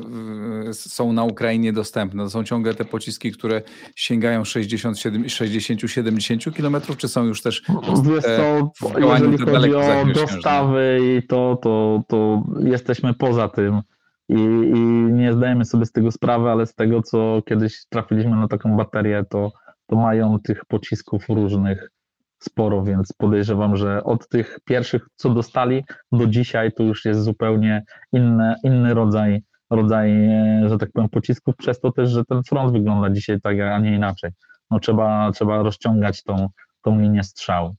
[0.72, 2.24] są na Ukrainie dostępne?
[2.24, 3.62] To są ciągle te pociski, które
[3.96, 7.62] sięgają 60-70 km, czy są już też
[8.02, 13.82] Wiesz co, jeżeli chodzi o dostawy i to, to, to jesteśmy poza tym
[14.28, 14.80] i, i
[15.12, 19.24] nie zdajemy sobie z tego sprawy, ale z tego, co kiedyś trafiliśmy na taką baterię,
[19.30, 19.52] to,
[19.86, 21.90] to mają tych pocisków różnych
[22.38, 27.82] sporo, więc podejrzewam, że od tych pierwszych, co dostali, do dzisiaj to już jest zupełnie
[28.12, 32.72] inny, inny rodzaj, rodzaj, e, że tak powiem, pocisków, przez to też, że ten front
[32.72, 34.30] wygląda dzisiaj tak, a nie inaczej.
[34.70, 36.48] No trzeba, trzeba rozciągać tą,
[36.82, 37.76] tą linię strzału.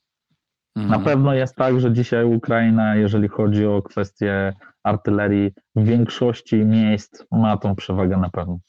[0.75, 0.99] Mhm.
[0.99, 4.53] Na pewno jest tak, że dzisiaj Ukraina, jeżeli chodzi o kwestie
[4.83, 8.59] artylerii, w większości miejsc ma tą przewagę na pewno.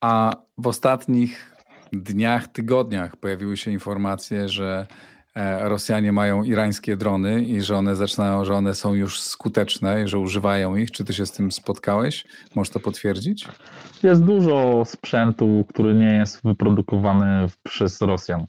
[0.00, 1.56] A w ostatnich
[1.92, 4.86] dniach, tygodniach pojawiły się informacje, że
[5.34, 10.08] e, Rosjanie mają irańskie drony i że one zaczynają, że one są już skuteczne i
[10.08, 10.90] że używają ich.
[10.90, 12.24] Czy ty się z tym spotkałeś?
[12.54, 13.48] Możesz to potwierdzić?
[14.02, 18.46] Jest dużo sprzętu, który nie jest wyprodukowany przez Rosjan.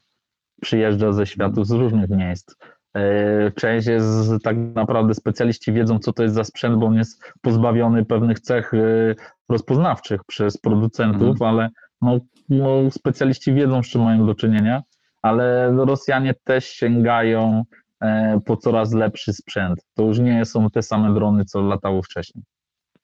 [0.62, 2.56] Przyjeżdża ze światów z różnych miejsc.
[2.96, 7.24] E, część jest tak naprawdę specjaliści wiedzą, co to jest za sprzęt, bo on jest
[7.42, 9.16] pozbawiony pewnych cech e,
[9.50, 11.50] rozpoznawczych przez producentów, mhm.
[11.50, 11.70] ale
[12.02, 14.82] no, no, specjaliści wiedzą, z czym mają do czynienia,
[15.22, 17.64] ale Rosjanie też sięgają
[18.02, 19.80] e, po coraz lepszy sprzęt.
[19.94, 22.44] To już nie są te same drony, co latały wcześniej.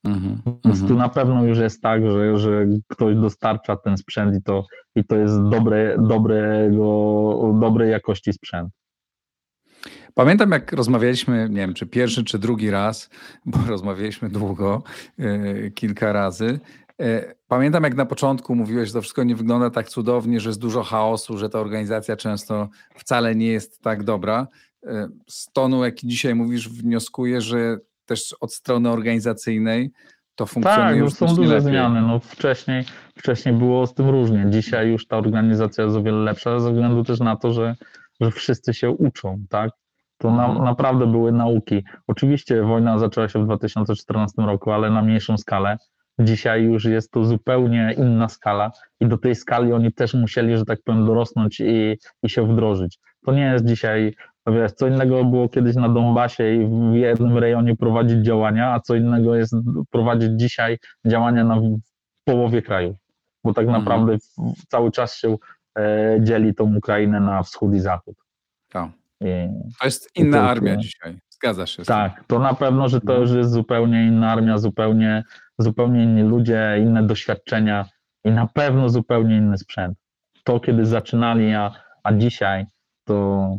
[0.04, 0.98] Mhm, Więc tu mhm.
[0.98, 5.16] na pewno już jest tak, że, że ktoś dostarcza ten sprzęt i to, i to
[5.16, 8.70] jest dobre, dobrego, dobrej jakości sprzęt.
[10.14, 13.10] Pamiętam, jak rozmawialiśmy, nie wiem, czy pierwszy, czy drugi raz,
[13.46, 14.84] bo rozmawialiśmy długo,
[15.18, 16.60] yy, kilka razy.
[17.00, 20.60] Yy, pamiętam, jak na początku mówiłeś, że to wszystko nie wygląda tak cudownie, że jest
[20.60, 24.48] dużo chaosu, że ta organizacja często wcale nie jest tak dobra.
[24.84, 27.78] Yy, z tonu, jaki dzisiaj mówisz, wnioskuję, że
[28.08, 29.92] też od strony organizacyjnej
[30.36, 31.62] to funkcjonuje tak, już są duże lepiej.
[31.62, 32.02] zmiany.
[32.02, 32.84] No wcześniej,
[33.18, 34.46] wcześniej było z tym różnie.
[34.50, 37.76] Dzisiaj już ta organizacja jest o wiele lepsza, ze względu też na to, że,
[38.22, 39.72] że wszyscy się uczą, tak?
[40.18, 40.66] To na, mhm.
[40.66, 41.84] naprawdę były nauki.
[42.08, 45.78] Oczywiście wojna zaczęła się w 2014 roku, ale na mniejszą skalę.
[46.20, 50.66] Dzisiaj już jest to zupełnie inna skala i do tej skali oni też musieli, że
[50.66, 53.00] tak powiem, dorosnąć i, i się wdrożyć.
[53.26, 54.16] To nie jest dzisiaj,
[54.52, 58.96] wiesz, co innego było kiedyś na Donbasie i w jednym rejonie prowadzić działania, a co
[58.96, 59.54] innego jest
[59.92, 61.62] prowadzić dzisiaj działania na
[62.24, 62.96] połowie kraju,
[63.44, 63.84] bo tak mhm.
[63.84, 64.18] naprawdę
[64.68, 65.36] cały czas się
[65.80, 68.16] e, dzieli tą Ukrainę na wschód i zachód.
[68.70, 68.90] Tak.
[69.80, 71.20] To jest inna armia dzisiaj.
[71.30, 71.84] Zgadza się.
[71.84, 73.20] Tak, to na pewno, że to no.
[73.20, 75.24] już jest zupełnie inna armia, zupełnie,
[75.58, 77.86] zupełnie inni ludzie, inne doświadczenia
[78.24, 79.98] i na pewno zupełnie inny sprzęt.
[80.44, 81.72] To kiedy zaczynali, a,
[82.04, 82.66] a dzisiaj
[83.04, 83.58] to.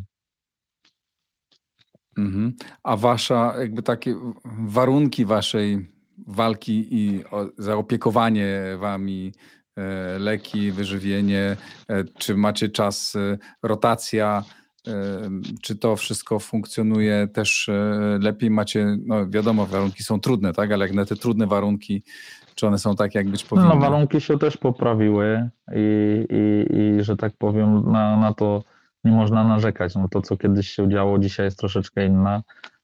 [2.19, 2.53] Mhm.
[2.83, 4.15] A wasza, jakby takie
[4.59, 5.89] warunki waszej
[6.27, 7.25] walki i
[7.59, 9.33] zaopiekowanie wami,
[9.77, 11.57] e, leki, wyżywienie,
[11.89, 14.45] e, czy macie czas, e, rotacja,
[15.63, 17.71] czy to wszystko funkcjonuje też
[18.21, 18.51] lepiej?
[18.51, 20.73] Macie, no wiadomo, warunki są trudne, tak?
[20.73, 22.03] Ale jak na te trudne warunki,
[22.55, 23.69] czy one są takie, jak być no, powinny?
[23.69, 28.65] No, warunki się też poprawiły i, i, i że tak powiem, na, na to
[29.09, 29.95] nie można narzekać.
[29.95, 32.43] No to, co kiedyś się działo, dzisiaj jest troszeczkę inna.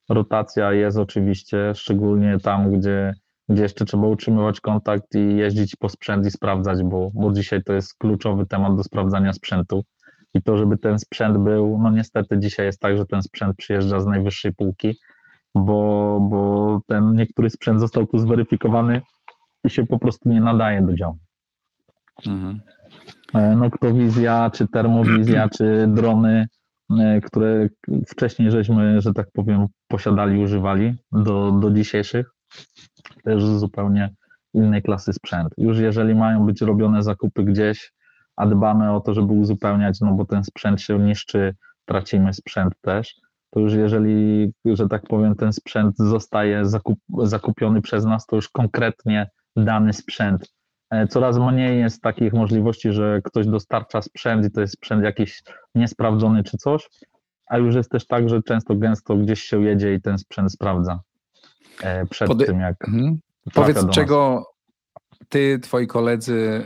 [0.09, 3.15] Rotacja jest oczywiście, szczególnie tam, gdzie,
[3.49, 7.73] gdzie jeszcze trzeba utrzymywać kontakt i jeździć po sprzęt i sprawdzać, bo, bo dzisiaj to
[7.73, 9.85] jest kluczowy temat do sprawdzania sprzętu
[10.35, 14.01] i to, żeby ten sprzęt był, no niestety dzisiaj jest tak, że ten sprzęt przyjeżdża
[14.01, 14.99] z najwyższej półki,
[15.55, 19.03] bo, bo ten niektóry sprzęt został tu zweryfikowany
[19.65, 21.19] i się po prostu nie nadaje do działu.
[22.27, 22.61] Mhm.
[23.35, 26.47] E, Noktowizja, czy termowizja, czy drony,
[26.99, 27.69] e, które
[28.09, 32.31] wcześniej żeśmy, że tak powiem, posiadali, używali do, do dzisiejszych,
[33.25, 34.15] też zupełnie
[34.55, 35.49] innej klasy sprzęt.
[35.59, 37.93] Już jeżeli mają być robione zakupy gdzieś,
[38.37, 41.55] a dbamy o to, żeby uzupełniać, no bo ten sprzęt się niszczy,
[41.85, 43.15] tracimy sprzęt też,
[43.51, 48.49] to już jeżeli, że tak powiem, ten sprzęt zostaje zakup, zakupiony przez nas, to już
[48.49, 50.55] konkretnie dany sprzęt.
[50.91, 55.43] E, coraz mniej jest takich możliwości, że ktoś dostarcza sprzęt i to jest sprzęt jakiś
[55.75, 56.89] niesprawdzony czy coś,
[57.47, 61.01] a już jest też tak, że często gęsto gdzieś się jedzie i ten sprzęt sprawdza
[61.83, 62.47] e, przed Pody...
[62.47, 62.89] tym, jak.
[62.89, 63.19] Mhm.
[63.55, 64.47] Powiedz, czego,
[65.29, 66.63] ty, twoi koledzy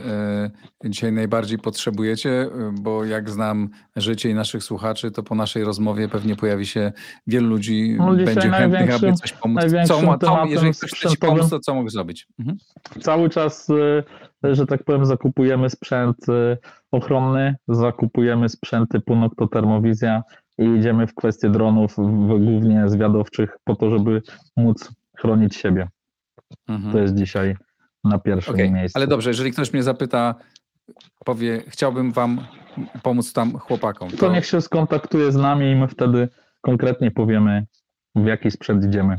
[0.83, 2.49] e, dzisiaj najbardziej potrzebujecie, e,
[2.81, 6.91] bo jak znam życie i naszych słuchaczy, to po naszej rozmowie pewnie pojawi się
[7.27, 9.63] wielu ludzi, no będzie chętnych, aby coś pomóc.
[9.85, 12.27] Co, to, jeżeli ktoś chce ci pomóc, to co mógł zrobić?
[12.39, 12.57] Mhm.
[13.01, 13.67] Cały czas,
[14.43, 16.17] e, że tak powiem, zakupujemy sprzęt
[16.91, 20.23] ochronny, zakupujemy sprzęt typu Noctotermowizja
[20.57, 21.95] i idziemy w kwestię dronów,
[22.27, 24.21] głównie zwiadowczych, po to, żeby
[24.57, 25.87] móc chronić siebie.
[26.67, 26.93] Mhm.
[26.93, 27.55] To jest dzisiaj
[28.03, 28.99] na pierwszym okay, miejscu.
[28.99, 30.35] Ale dobrze, jeżeli ktoś mnie zapyta,
[31.25, 32.47] powie, chciałbym wam
[33.03, 34.09] pomóc tam chłopakom.
[34.09, 36.29] To, to niech się skontaktuje z nami i my wtedy
[36.61, 37.65] konkretnie powiemy,
[38.15, 39.15] w jaki sprzęt idziemy.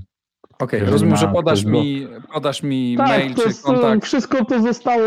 [0.58, 4.04] Okej, okay, rozumiem, że podasz mi, podasz mi tak, mail czy jest, kontakt.
[4.04, 5.06] Wszystko to zostało,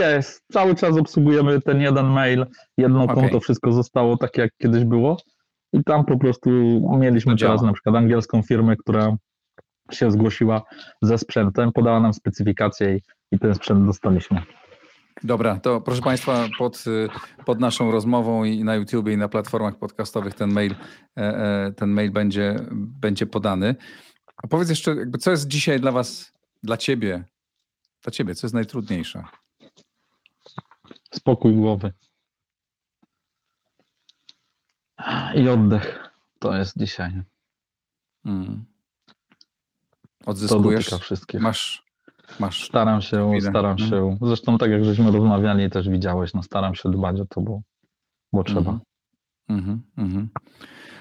[0.00, 0.44] jest.
[0.52, 2.46] Cały czas obsługujemy ten jeden mail,
[2.78, 3.16] jedno okay.
[3.16, 5.16] konto, wszystko zostało tak, jak kiedyś było.
[5.72, 6.50] I tam po prostu
[6.98, 9.16] mieliśmy teraz na przykład angielską firmę, która
[9.90, 10.62] się zgłosiła
[11.02, 13.00] ze sprzętem, podała nam specyfikację i,
[13.32, 14.42] i ten sprzęt dostaliśmy.
[15.22, 16.84] Dobra, to proszę Państwa, pod,
[17.46, 20.74] pod naszą rozmową i na YouTube i na platformach podcastowych ten mail,
[21.16, 23.74] e, e, ten mail będzie, będzie podany.
[24.36, 26.32] A powiedz jeszcze, co jest dzisiaj dla Was,
[26.62, 27.24] dla Ciebie,
[28.02, 29.24] dla Ciebie, co jest najtrudniejsze?
[31.14, 31.92] spokój głowy.
[35.34, 36.10] I oddech.
[36.38, 37.22] To jest dzisiaj.
[38.24, 38.64] Mm.
[40.24, 40.84] To Odzyskujesz?
[40.84, 41.40] dotyka wszystkich.
[41.40, 41.84] Masz,
[42.40, 42.64] masz.
[42.68, 43.90] Staram się, staram Mhm.
[43.90, 44.16] się.
[44.22, 47.60] Zresztą tak jak żeśmy rozmawiali, też widziałeś, no staram się dbać o to, bo,
[48.32, 48.60] bo trzeba.
[48.60, 48.80] Mhm.
[49.48, 50.28] Mhm, mhm.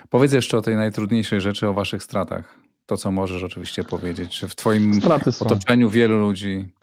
[0.10, 2.60] Powiedz jeszcze o tej najtrudniejszej rzeczy, o waszych stratach.
[2.86, 4.40] To, co możesz oczywiście powiedzieć.
[4.40, 5.02] Czy w twoim
[5.40, 6.74] otoczeniu wielu ludzi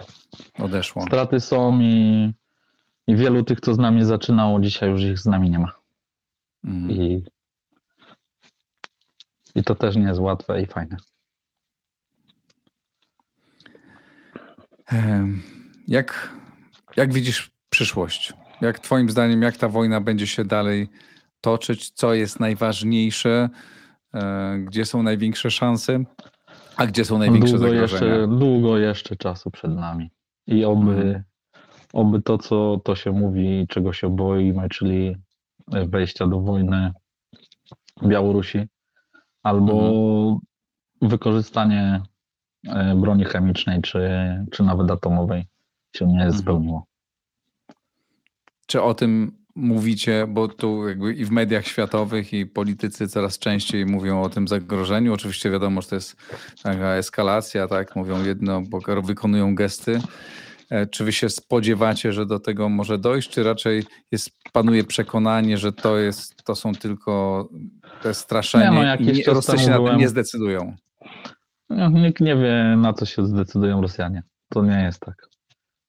[0.59, 1.03] odeszło?
[1.03, 2.31] Straty są i,
[3.07, 5.73] i wielu tych, co z nami zaczynało, dzisiaj już ich z nami nie ma.
[6.65, 6.91] Mhm.
[6.91, 7.25] I,
[9.55, 10.97] I to też nie jest łatwe i fajne.
[15.89, 16.33] Jak,
[16.97, 18.33] jak widzisz przyszłość?
[18.61, 20.89] Jak twoim zdaniem, jak ta wojna będzie się dalej
[21.41, 21.91] toczyć?
[21.91, 23.49] Co jest najważniejsze?
[24.15, 26.05] E, Gdzie są największe szanse?
[26.77, 28.15] A gdzie są największe Długo zagrożenia?
[28.15, 30.11] jeszcze, długo jeszcze czasu przed nami.
[30.47, 31.23] I oby, Mhm.
[31.93, 35.17] oby to, co to się mówi, czego się boimy, czyli
[35.69, 36.93] wejścia do wojny
[38.07, 38.67] Białorusi,
[39.43, 40.39] albo Mhm.
[41.03, 42.03] wykorzystanie e,
[42.97, 44.11] broni chemicznej, czy,
[44.51, 45.45] czy nawet atomowej
[45.97, 46.33] się nie Mhm.
[46.39, 46.87] spełniło.
[48.67, 53.87] Czy o tym mówicie, bo tu jakby i w mediach światowych, i politycy coraz częściej
[53.87, 55.15] mówią o tym zagrożeniu.
[55.15, 56.17] Oczywiście wiadomo, że to jest
[56.63, 57.97] taka eskalacja, tak?
[57.97, 60.01] Mówią jedno, bo wykonują gesty.
[60.71, 65.59] E, Czy wy się spodziewacie, że do tego może dojść, czy raczej jest, panuje przekonanie,
[65.59, 67.49] że to jest, to są tylko
[68.03, 70.77] te straszenie Nie, no, i nie, Rosjanie na tym nie zdecydują?
[71.71, 74.23] No, Nikt nie wie, na co się zdecydują Rosjanie.
[74.49, 75.29] To nie jest tak.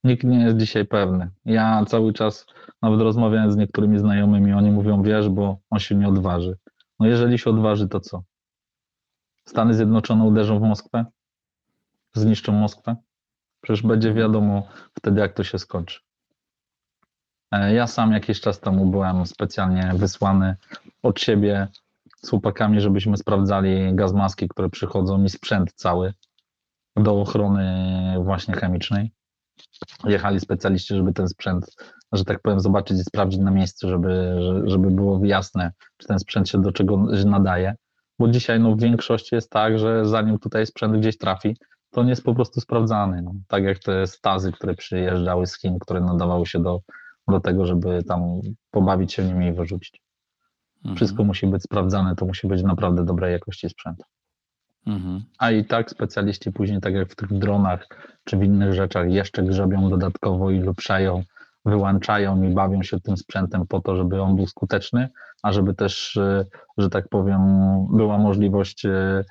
[0.04, 1.30] Nikt nie jest dzisiaj pewny.
[1.46, 2.46] Ja cały czas,
[2.82, 6.58] nawet rozmawiając z niektórymi znajomymi, oni mówią, wiesz, bo on się nie odważy.
[7.00, 8.24] No jeżeli się odważy, to co?
[9.46, 11.06] Stany Zjednoczone uderzą w Moskwę?
[12.14, 12.96] Zniszczą Moskwę?
[13.62, 14.68] Przecież będzie wiadomo
[14.98, 16.00] wtedy, jak to się skończy.
[17.52, 20.56] E, Ja sam jakiś czas temu byłem specjalnie wysłany
[21.04, 21.68] od siebie
[22.26, 26.14] z chłopakami, żebyśmy sprawdzali gaz maski, które przychodzą i sprzęt cały
[26.96, 29.12] do ochrony właśnie chemicznej.
[30.06, 31.66] Jechali specjaliści, żeby ten sprzęt,
[32.12, 36.20] że tak powiem, zobaczyć i sprawdzić na miejscu, żeby, że- żeby było jasne, czy ten
[36.20, 37.76] sprzęt się do czego nadaje.
[38.20, 41.58] Bo dzisiaj no, w większości jest tak, że zanim tutaj sprzęt gdzieś trafi,
[41.92, 43.22] to on jest po prostu sprawdzany.
[43.22, 43.34] No.
[43.48, 46.80] Tak jak te stazy, które przyjeżdżały z Chin, które nadawały się do,
[47.28, 48.22] do tego, żeby tam
[48.72, 50.02] pobawić się nimi i wyrzucić.
[50.82, 50.96] Mhm.
[50.96, 54.04] Wszystko musi być sprawdzane, to musi być naprawdę dobrej jakości sprzęt.
[54.88, 55.24] Mhm.
[55.40, 57.88] A i tak specjaliści później, tak jak w tych dronach
[58.24, 61.24] czy w innych rzeczach, jeszcze grzebią dodatkowo i lepszają,
[61.66, 65.10] wyłączają i bawią się tym sprzętem po to, żeby on był skuteczny,
[65.44, 66.46] a żeby też, e,
[66.78, 67.42] że tak powiem,
[67.94, 69.24] była możliwość e,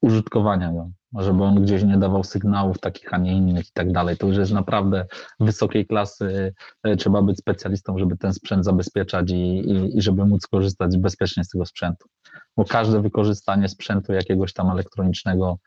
[0.00, 4.16] użytkowania go, żeby on gdzieś nie dawał sygnałów takich, a nie innych i tak dalej.
[4.16, 5.06] To już jest naprawdę
[5.40, 6.54] wysokiej klasy.
[6.82, 11.44] e, Trzeba być specjalistą, żeby ten sprzęt zabezpieczać i, i, i żeby móc korzystać bezpiecznie
[11.44, 12.08] z tego sprzętu.
[12.56, 15.58] Bo każde wykorzystanie sprzętu jakiegoś tam elektronicznego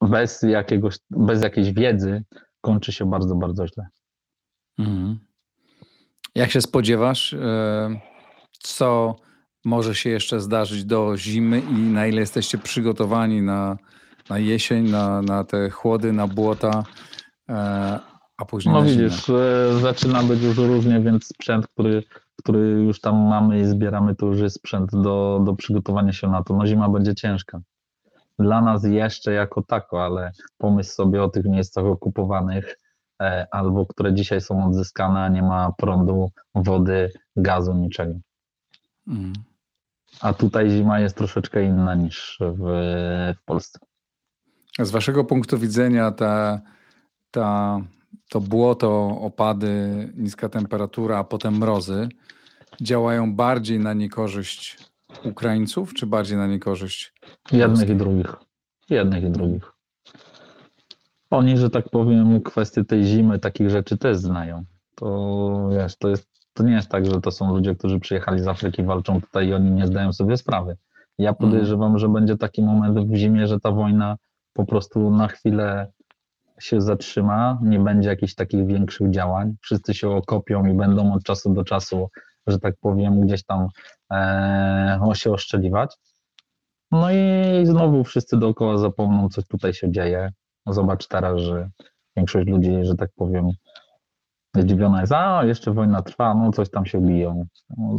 [0.00, 2.24] bez, jakiegoś, bez jakiejś wiedzy
[2.60, 3.86] kończy się bardzo, bardzo źle.
[4.78, 5.18] Mhm.
[6.34, 8.00] Jak się spodziewasz, e,
[8.58, 9.16] co
[9.64, 13.76] może się jeszcze zdarzyć do zimy i na ile jesteście przygotowani na,
[14.32, 16.84] na jesień, na, na te chłody, na błota,
[17.48, 17.54] e,
[18.36, 22.02] a później No widzisz, e, zaczyna być już różnie, więc sprzęt, który,
[22.38, 26.42] który już tam mamy i zbieramy, to już jest sprzęt do, do przygotowania się na
[26.42, 26.56] to.
[26.56, 27.60] No zima będzie ciężka.
[28.38, 32.78] Dla nas jeszcze jako tako, ale pomyśl sobie o tych miejscach okupowanych,
[33.22, 38.14] e, albo które dzisiaj są odzyskane, a nie ma prądu, wody, gazu, niczego.
[39.08, 39.32] Mhm.
[40.20, 42.64] A tutaj zima jest troszeczkę inna niż w,
[43.40, 43.78] w Polsce.
[44.78, 46.60] Z waszego punktu widzenia ta,
[47.30, 47.80] ta,
[48.30, 52.08] to błoto, opady, niska temperatura, a potem mrozy
[52.80, 54.78] działają bardziej na niekorzyść
[55.24, 57.12] Ukraińców, czy bardziej na niekorzyść
[57.52, 58.36] Jednych i drugich.
[58.90, 59.72] Jednych i drugich.
[61.30, 64.64] Oni, że tak powiem, kwestie tej zimy, takich rzeczy też znają.
[64.94, 68.48] To wiesz, to, jest, to nie jest tak, że to są ludzie, którzy przyjechali z
[68.48, 70.76] Afryki, walczą tutaj i oni nie zdają sobie sprawy.
[71.18, 74.16] Ja podejrzewam, że będzie taki moment w zimie, że ta wojna
[74.52, 75.92] po prostu na chwilę
[76.60, 79.56] się zatrzyma, nie będzie jakichś takich większych działań.
[79.60, 82.08] Wszyscy się okopią i będą od czasu do czasu,
[82.46, 83.68] że tak powiem, gdzieś tam
[84.12, 85.96] e, się oszczeliwać.
[86.90, 90.32] No i znowu wszyscy dookoła zapomną, co tutaj się dzieje.
[90.66, 91.70] Zobacz teraz, że
[92.16, 93.50] większość ludzi, że tak powiem,
[94.56, 97.44] zdziwiona jest, a jeszcze wojna trwa, no coś tam się biją.
[97.76, 97.96] No,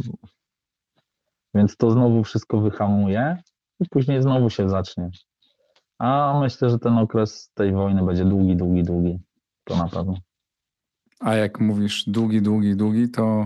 [1.54, 3.38] więc to znowu wszystko wyhamuje
[3.80, 5.10] i później znowu się zacznie.
[6.04, 9.20] A myślę, że ten okres tej wojny będzie długi, długi, długi.
[9.64, 10.18] To na pewno.
[11.20, 13.45] A jak mówisz długi, długi, długi, to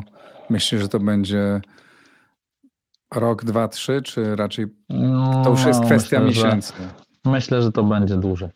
[0.49, 1.62] myślisz, że to będzie
[3.16, 4.66] rok, dwa, trzy, czy raczej
[5.43, 6.74] to już jest no, kwestia myślę, miesięcy?
[7.26, 8.49] Że, myślę, że to będzie dłużej.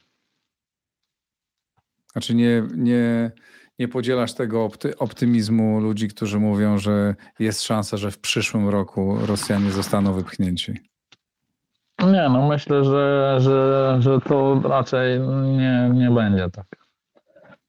[2.11, 3.31] Znaczy nie, nie,
[3.79, 9.17] nie podzielasz tego opty, optymizmu ludzi, którzy mówią, że jest szansa, że w przyszłym roku
[9.25, 10.90] Rosjanie zostaną wypchnięci?
[12.05, 16.65] Nie, no myślę, że, że, że to raczej nie, nie będzie tak.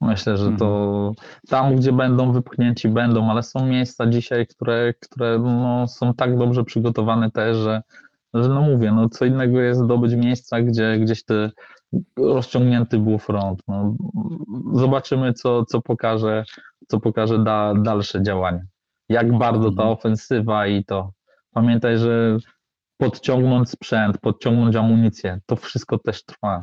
[0.01, 1.15] Myślę, że to mhm.
[1.49, 6.65] tam, gdzie będą wypchnięci, będą, ale są miejsca dzisiaj, które, które no, są tak dobrze
[6.65, 7.83] przygotowane też, że,
[8.35, 11.51] że no mówię, no co innego jest zdobyć miejsca, gdzie gdzieś te
[12.17, 13.63] rozciągnięty był front.
[13.69, 13.95] No,
[14.73, 16.45] zobaczymy, co, co pokaże,
[16.89, 18.67] co pokaże da, dalsze działanie.
[19.09, 19.89] Jak bardzo ta mhm.
[19.89, 21.13] ofensywa i to.
[21.53, 22.37] Pamiętaj, że
[23.03, 26.61] podciągnąć sprzęt, podciągnąć amunicję, to wszystko też trwa.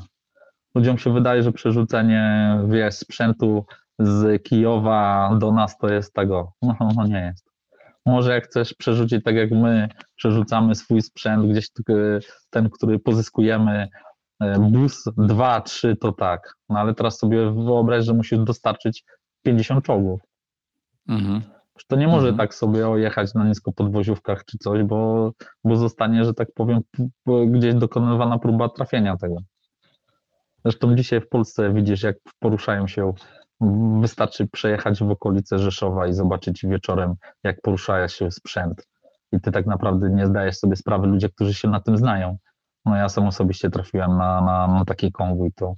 [0.76, 3.66] Ludziom się wydaje, że przerzucenie wiesz, sprzętu
[4.00, 6.52] z Kijowa do nas to jest tego.
[6.62, 7.50] No, no nie jest.
[8.06, 11.70] Może jak chcesz przerzucić tak jak my przerzucamy swój sprzęt, gdzieś
[12.50, 13.88] ten, który pozyskujemy,
[14.42, 16.54] e, bus 2, 3 to tak.
[16.70, 19.04] No ale teraz sobie wyobraź, że musisz dostarczyć
[19.44, 20.22] 50 czołgów.
[21.10, 21.59] Mhm.
[21.88, 22.38] To nie może mhm.
[22.38, 25.32] tak sobie ojechać na nisko podwoziówkach czy coś, bo,
[25.64, 26.80] bo zostanie, że tak powiem,
[27.48, 29.36] gdzieś dokonywana próba trafienia tego.
[30.66, 33.14] Zresztą dzisiaj w Polsce widzisz, jak poruszają się.
[34.02, 38.88] Wystarczy przejechać w okolice Rzeszowa i zobaczyć wieczorem, jak porusza się sprzęt.
[39.32, 42.38] I ty tak naprawdę nie zdajesz sobie sprawy, ludzie, którzy się na tym znają.
[42.86, 45.74] No ja sam osobiście trafiłem na, na, na taki konwój, to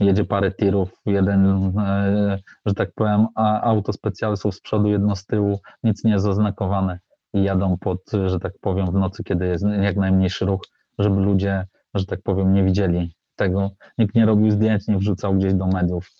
[0.00, 1.46] jedzie parę tirów, jeden,
[1.78, 3.26] e, że tak powiem,
[3.62, 6.98] auto specjalne są z przodu, jedno z tyłu, nic nie jest oznakowane
[7.34, 10.60] i jadą pod, że tak powiem, w nocy, kiedy jest jak najmniejszy ruch,
[10.98, 13.70] żeby ludzie, że tak powiem, nie widzieli tego.
[13.98, 16.10] Nikt nie robił zdjęć, nie wrzucał gdzieś do mediów,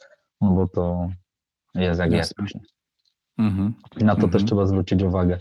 [0.41, 1.09] no bo to
[1.75, 2.35] jest jak jest.
[3.39, 3.75] Mhm.
[4.01, 4.33] I na to mhm.
[4.33, 5.39] też trzeba zwrócić uwagę,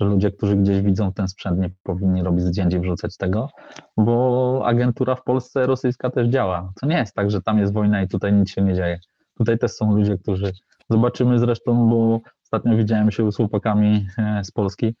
[0.00, 3.48] że ludzie, którzy gdzieś widzą ten sprzęt, nie powinni robić zdjęć i wrzucać tego,
[3.96, 6.72] bo agentura w Polsce rosyjska też działa.
[6.80, 8.98] To nie jest tak, że tam jest wojna i tutaj nic się nie dzieje.
[9.38, 10.52] Tutaj też są ludzie, którzy.
[10.90, 14.94] Zobaczymy zresztą, bo ostatnio widziałem się z chłopakami e, z Polski,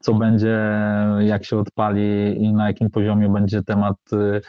[0.00, 0.58] co będzie,
[1.18, 4.40] jak się odpali i na jakim poziomie będzie temat e,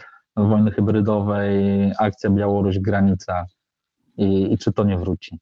[0.44, 3.46] wojny hybrydowej, akcja Białoruś, granica
[4.18, 5.40] i, i czy to nie wróci.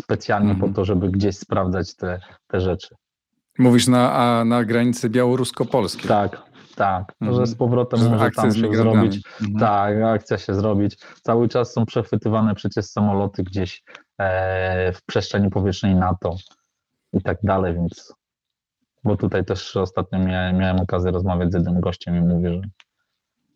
[0.00, 0.70] Specjalnie mhm.
[0.70, 2.94] po to, żeby gdzieś sprawdzać te, te rzeczy.
[3.58, 6.08] Mówisz na, a na granicy białorusko-polskiej.
[6.08, 6.42] Tak,
[6.76, 7.12] tak.
[7.20, 7.40] Mhm.
[7.40, 9.16] Że z powrotem że może tam się zrobić.
[9.40, 9.58] Mhm.
[9.58, 10.98] Tak, akcja się zrobić.
[11.22, 13.82] Cały czas są przechwytywane przecież samoloty gdzieś
[14.18, 16.36] e, w przestrzeni powietrznej NATO
[17.12, 18.14] i tak dalej, więc
[19.04, 22.60] bo tutaj też ostatnio miałem, miałem okazję rozmawiać z jednym gościem i mówi, że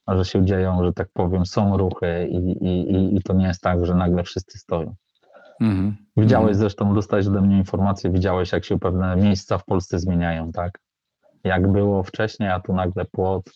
[0.08, 3.86] że się dzieją, że tak powiem, są ruchy i, i, i to nie jest tak,
[3.86, 4.94] że nagle wszyscy stoją.
[5.62, 5.92] Mm-hmm.
[6.16, 6.58] Widziałeś mm-hmm.
[6.58, 10.78] zresztą, dostałeś ode mnie informację, widziałeś, jak się pewne miejsca w Polsce zmieniają, tak?
[11.44, 13.50] Jak było wcześniej, a tu nagle płot,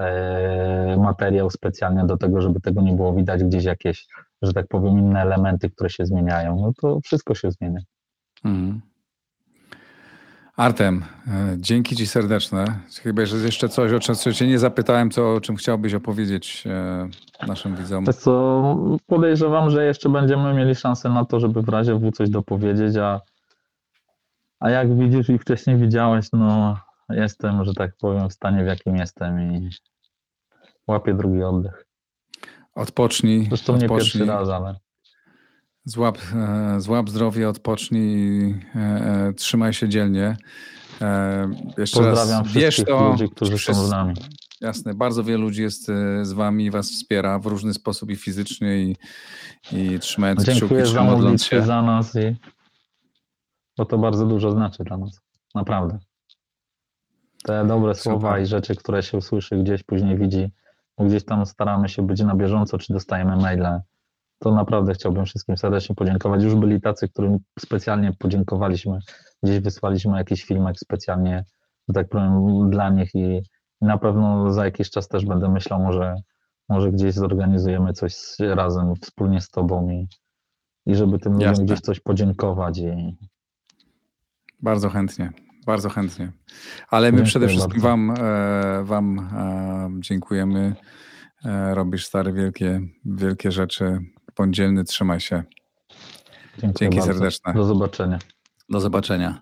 [0.00, 4.06] e, materiał specjalnie do tego, żeby tego nie było widać, gdzieś jakieś,
[4.42, 6.60] że tak powiem, inne elementy, które się zmieniają.
[6.60, 7.80] No to wszystko się zmienia.
[8.44, 8.80] Mm.
[10.56, 12.64] Artem, e, dzięki Ci serdeczne.
[13.02, 17.46] Chyba, że jeszcze coś, o czym Cię nie zapytałem, co, o czym chciałbyś opowiedzieć e,
[17.46, 18.04] naszym widzom.
[18.04, 18.76] Tak co,
[19.06, 23.20] podejrzewam, że jeszcze będziemy mieli szansę na to, żeby w razie W coś dopowiedzieć, a,
[24.60, 26.76] a jak widzisz i wcześniej widziałeś, no
[27.10, 29.70] jestem, że tak powiem, w stanie, w jakim jestem i
[30.88, 31.86] łapię drugi oddech.
[32.74, 33.46] Odpocznij.
[33.48, 33.90] Zresztą odpocznij.
[33.90, 34.76] nie pierwszy raz, ale...
[35.84, 40.36] Złap, e, złap zdrowie, odpocznij, e, e, trzymaj się dzielnie.
[41.78, 44.14] Jeszcze Pozdrawiam raz, wszystkich to, ludzi, którzy są z nami.
[44.60, 45.86] Jasne, bardzo wielu ludzi jest
[46.22, 48.96] z wami i was wspiera w różny sposób i fizycznie i,
[49.72, 52.36] i trzymając Dziękuję kciuki, za modlitwę za nas i
[53.76, 55.20] bo to bardzo dużo znaczy dla nas.
[55.54, 55.98] Naprawdę.
[57.44, 58.12] Te dobre Super.
[58.12, 60.52] słowa i rzeczy, które się usłyszy gdzieś, później widzi,
[60.98, 63.80] bo gdzieś tam staramy się być na bieżąco, czy dostajemy maile,
[64.42, 66.42] to naprawdę chciałbym wszystkim serdecznie podziękować.
[66.42, 68.98] Już byli tacy, którym specjalnie podziękowaliśmy,
[69.42, 71.44] gdzieś wysłaliśmy jakiś filmek specjalnie,
[71.88, 73.42] że tak powiem, dla nich i
[73.80, 76.14] na pewno za jakiś czas też będę myślał, może,
[76.68, 80.08] może gdzieś zorganizujemy coś razem, wspólnie z Tobą i,
[80.86, 82.78] i żeby tym ludziom gdzieś coś podziękować.
[82.78, 83.16] I...
[84.62, 85.32] Bardzo chętnie.
[85.66, 86.32] Bardzo chętnie.
[86.90, 87.88] Ale my Dziękuję przede wszystkim bardzo.
[87.88, 90.74] Wam, e, wam e, dziękujemy.
[91.44, 93.98] E, robisz stare wielkie, wielkie rzeczy
[94.36, 95.42] Bądź dzielny, trzymaj się.
[96.58, 97.12] Dziękuję Dzięki bardzo.
[97.12, 97.54] serdeczne.
[97.54, 98.18] Do zobaczenia.
[98.68, 99.40] Do zobaczenia.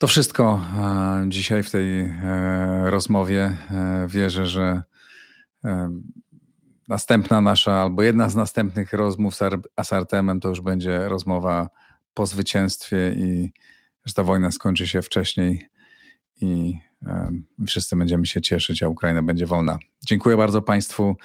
[0.00, 3.56] To wszystko e, dzisiaj w tej e, rozmowie.
[3.70, 4.82] E, wierzę, że
[6.88, 9.40] następna nasza, albo jedna z następnych rozmów z
[9.76, 11.68] Asartemem to już będzie rozmowa
[12.14, 13.52] po zwycięstwie i
[14.04, 15.68] że ta wojna skończy się wcześniej
[16.40, 16.78] i
[17.66, 19.78] wszyscy będziemy się cieszyć, a Ukraina będzie wolna.
[20.06, 21.16] Dziękuję bardzo Państwu.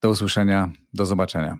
[0.00, 0.72] Do usłyszenia.
[0.94, 1.58] Do zobaczenia.